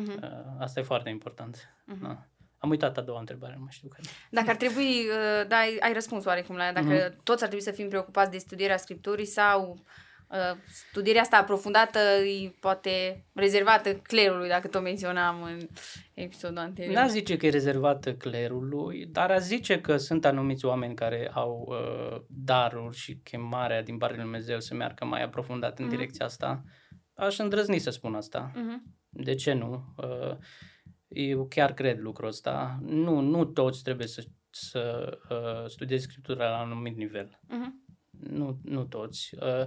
Uh-huh. 0.00 0.22
Uh, 0.22 0.28
asta 0.58 0.80
e 0.80 0.82
foarte 0.82 1.08
important. 1.08 1.56
Uh-huh. 1.56 2.00
Da. 2.02 2.26
Am 2.58 2.70
uitat 2.70 2.98
a 2.98 3.00
doua 3.00 3.18
întrebare, 3.18 3.54
nu 3.54 3.62
mai 3.62 3.72
știu 3.72 3.88
care. 3.88 4.02
Dacă 4.30 4.50
ar 4.50 4.56
trebui, 4.56 4.98
uh, 4.98 5.48
da, 5.48 5.56
ai, 5.56 5.76
ai 5.80 5.92
răspuns 5.92 6.24
oarecum 6.24 6.56
la 6.56 6.64
ea, 6.64 6.72
dacă 6.72 7.10
uh-huh. 7.10 7.16
toți 7.22 7.42
ar 7.42 7.48
trebui 7.48 7.64
să 7.64 7.70
fim 7.70 7.88
preocupați 7.88 8.30
de 8.30 8.38
studierea 8.38 8.76
Scripturii 8.76 9.24
sau 9.24 9.70
Uh, 9.70 10.09
studierea 10.66 11.20
asta 11.20 11.36
aprofundată 11.36 11.98
e 11.98 12.54
poate 12.60 13.26
rezervată 13.34 13.94
clerului, 13.94 14.48
dacă 14.48 14.68
tot 14.68 14.82
menționam 14.82 15.42
în 15.42 15.58
episodul 16.14 16.58
anterior. 16.58 16.94
N-a 16.94 17.06
zice 17.06 17.36
că 17.36 17.46
e 17.46 17.50
rezervată 17.50 18.14
clerului, 18.14 19.06
dar 19.06 19.30
a 19.30 19.38
zice 19.38 19.80
că 19.80 19.96
sunt 19.96 20.24
anumiți 20.24 20.64
oameni 20.64 20.94
care 20.94 21.30
au 21.34 21.68
uh, 21.68 22.22
daruri 22.28 22.96
și 22.96 23.16
chemarea 23.16 23.82
din 23.82 23.98
partea 23.98 24.16
lui 24.16 24.24
Dumnezeu 24.24 24.60
să 24.60 24.74
meargă 24.74 25.04
mai 25.04 25.22
aprofundat 25.22 25.78
în 25.78 25.86
uh-huh. 25.86 25.90
direcția 25.90 26.24
asta. 26.24 26.62
Aș 27.14 27.38
îndrăzni 27.38 27.78
să 27.78 27.90
spun 27.90 28.14
asta. 28.14 28.50
Uh-huh. 28.54 28.98
De 29.08 29.34
ce 29.34 29.52
nu? 29.52 29.94
Uh, 29.96 30.36
eu 31.08 31.46
chiar 31.46 31.72
cred 31.72 31.98
lucrul 31.98 32.28
ăsta. 32.28 32.78
Nu, 32.82 33.20
nu 33.20 33.44
toți 33.44 33.82
trebuie 33.82 34.06
să, 34.06 34.24
să 34.50 35.10
uh, 35.30 35.68
studiezi 35.70 36.02
Scriptura 36.02 36.48
la 36.48 36.62
un 36.62 36.70
anumit 36.70 36.96
nivel. 36.96 37.40
Uh-huh. 37.48 37.88
Nu, 38.10 38.58
nu 38.62 38.84
toți. 38.84 39.30
Uh, 39.40 39.66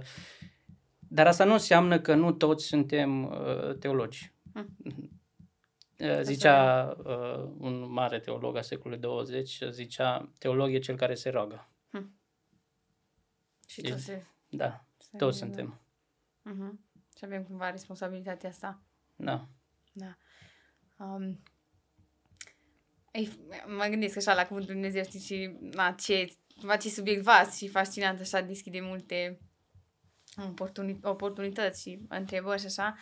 dar 1.14 1.26
asta 1.26 1.44
nu 1.44 1.52
înseamnă 1.52 2.00
că 2.00 2.14
nu 2.14 2.32
toți 2.32 2.64
suntem 2.64 3.24
uh, 3.24 3.76
teologi. 3.78 4.32
Hmm. 4.52 4.76
Uh, 5.98 6.20
zicea 6.20 6.86
uh, 6.98 7.50
un 7.58 7.92
mare 7.92 8.20
teolog 8.20 8.56
a 8.56 8.60
secolului 8.60 9.02
20, 9.02 9.62
zicea, 9.70 10.32
teolog 10.38 10.72
e 10.72 10.78
cel 10.78 10.96
care 10.96 11.14
se 11.14 11.30
roagă. 11.30 11.70
Hmm. 11.90 12.18
Și 13.68 13.80
toți 13.80 14.04
se... 14.04 14.24
Da, 14.48 14.84
se 14.98 15.16
toți 15.16 15.38
suntem. 15.38 15.80
Uh-huh. 16.50 16.72
Și 17.16 17.24
avem 17.24 17.42
cumva 17.42 17.70
responsabilitatea 17.70 18.48
asta. 18.48 18.82
Da. 19.16 19.48
Da. 19.92 20.16
Um, 20.98 21.42
ei, 23.12 23.28
mă 23.66 23.86
gândesc 23.90 24.16
așa 24.16 24.34
la 24.34 24.46
cuvântul 24.46 24.72
Dumnezeu, 24.72 25.02
știți, 25.02 25.26
și 25.26 25.56
la 25.70 25.92
ce, 25.92 26.36
la 26.62 26.76
ce 26.76 26.88
subiect 26.88 27.22
vast 27.22 27.56
și 27.56 27.68
fascinant, 27.68 28.20
așa, 28.20 28.40
deschide 28.40 28.80
multe 28.80 29.38
oportuni- 30.42 31.00
oportunități 31.02 31.80
și 31.80 31.98
întrebări 32.08 32.60
și 32.60 32.66
așa. 32.66 32.96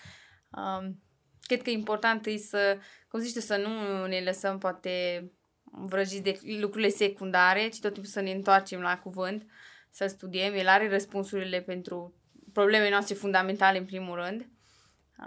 Um, 0.51 1.03
cred 1.41 1.63
că 1.63 1.71
e 1.71 1.73
important 1.73 2.27
e 2.27 2.37
să, 2.37 2.79
cum 3.09 3.21
zici 3.21 3.43
să 3.43 3.57
nu 3.57 4.07
ne 4.07 4.21
lăsăm 4.21 4.59
poate 4.59 5.25
vrăjiți 5.65 6.23
de 6.23 6.39
lucrurile 6.61 6.89
secundare, 6.89 7.69
ci 7.69 7.81
tot 7.81 7.93
timpul 7.93 8.11
să 8.11 8.21
ne 8.21 8.31
întoarcem 8.31 8.81
la 8.81 8.99
cuvânt, 8.99 9.47
să 9.91 10.07
studiem. 10.07 10.55
El 10.55 10.69
are 10.69 10.89
răspunsurile 10.89 11.61
pentru 11.61 12.15
problemele 12.53 12.91
noastre 12.91 13.15
fundamentale, 13.15 13.79
în 13.79 13.85
primul 13.85 14.15
rând. 14.15 14.49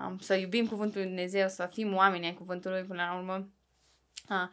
Um, 0.08 0.18
să 0.18 0.36
iubim 0.36 0.68
Cuvântul 0.68 1.00
Lui 1.00 1.08
Dumnezeu, 1.08 1.48
să 1.48 1.70
fim 1.72 1.96
oameni 1.96 2.26
ai 2.26 2.34
Cuvântului 2.34 2.84
până 2.84 3.04
la 3.04 3.18
urmă. 3.18 3.50
Uh, 4.30 4.50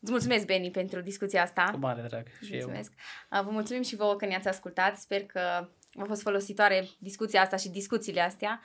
Îți 0.00 0.10
mulțumesc, 0.10 0.46
Beni, 0.46 0.70
pentru 0.70 1.00
discuția 1.00 1.42
asta. 1.42 1.68
Cu 1.72 1.78
mare 1.78 2.02
drag. 2.02 2.26
Și 2.42 2.52
mulțumesc. 2.52 2.92
Eu. 3.32 3.42
Vă 3.42 3.50
mulțumim 3.50 3.82
și 3.82 3.96
vouă 3.96 4.16
că 4.16 4.26
ne-ați 4.26 4.48
ascultat. 4.48 4.96
Sper 4.96 5.24
că 5.26 5.68
a 5.92 6.04
fost 6.04 6.22
folositoare 6.22 6.88
discuția 6.98 7.42
asta 7.42 7.56
și 7.56 7.68
discuțiile 7.68 8.20
astea. 8.20 8.60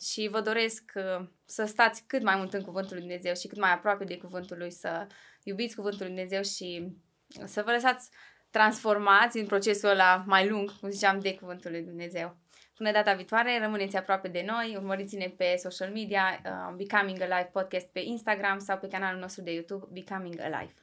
Și 0.00 0.28
vă 0.30 0.40
doresc 0.40 0.92
să 1.44 1.64
stați 1.64 2.04
cât 2.06 2.22
mai 2.22 2.36
mult 2.36 2.52
în 2.52 2.62
Cuvântul 2.62 2.92
Lui 2.92 3.00
Dumnezeu 3.00 3.34
și 3.34 3.46
cât 3.46 3.58
mai 3.58 3.72
aproape 3.72 4.04
de 4.04 4.16
Cuvântul 4.16 4.58
Lui, 4.58 4.70
să 4.70 5.06
iubiți 5.42 5.74
Cuvântul 5.74 6.00
Lui 6.00 6.08
Dumnezeu 6.08 6.42
și 6.42 6.96
să 7.44 7.62
vă 7.62 7.70
lăsați 7.70 8.10
transformați 8.50 9.38
în 9.38 9.46
procesul 9.46 9.88
ăla 9.88 10.24
mai 10.26 10.48
lung, 10.48 10.78
cum 10.78 10.90
ziceam, 10.90 11.18
de 11.20 11.34
Cuvântul 11.34 11.70
Lui 11.70 11.82
Dumnezeu. 11.82 12.36
Până 12.74 12.92
data 12.92 13.14
viitoare, 13.14 13.58
rămâneți 13.60 13.96
aproape 13.96 14.28
de 14.28 14.44
noi, 14.46 14.74
urmăriți-ne 14.76 15.28
pe 15.36 15.54
social 15.56 15.90
media, 15.92 16.40
uh, 16.44 16.74
Becoming 16.76 17.20
Alive 17.20 17.50
Podcast 17.52 17.86
pe 17.86 18.00
Instagram 18.00 18.58
sau 18.58 18.78
pe 18.78 18.88
canalul 18.88 19.20
nostru 19.20 19.42
de 19.42 19.52
YouTube 19.52 19.86
Becoming 19.90 20.40
Alive. 20.40 20.81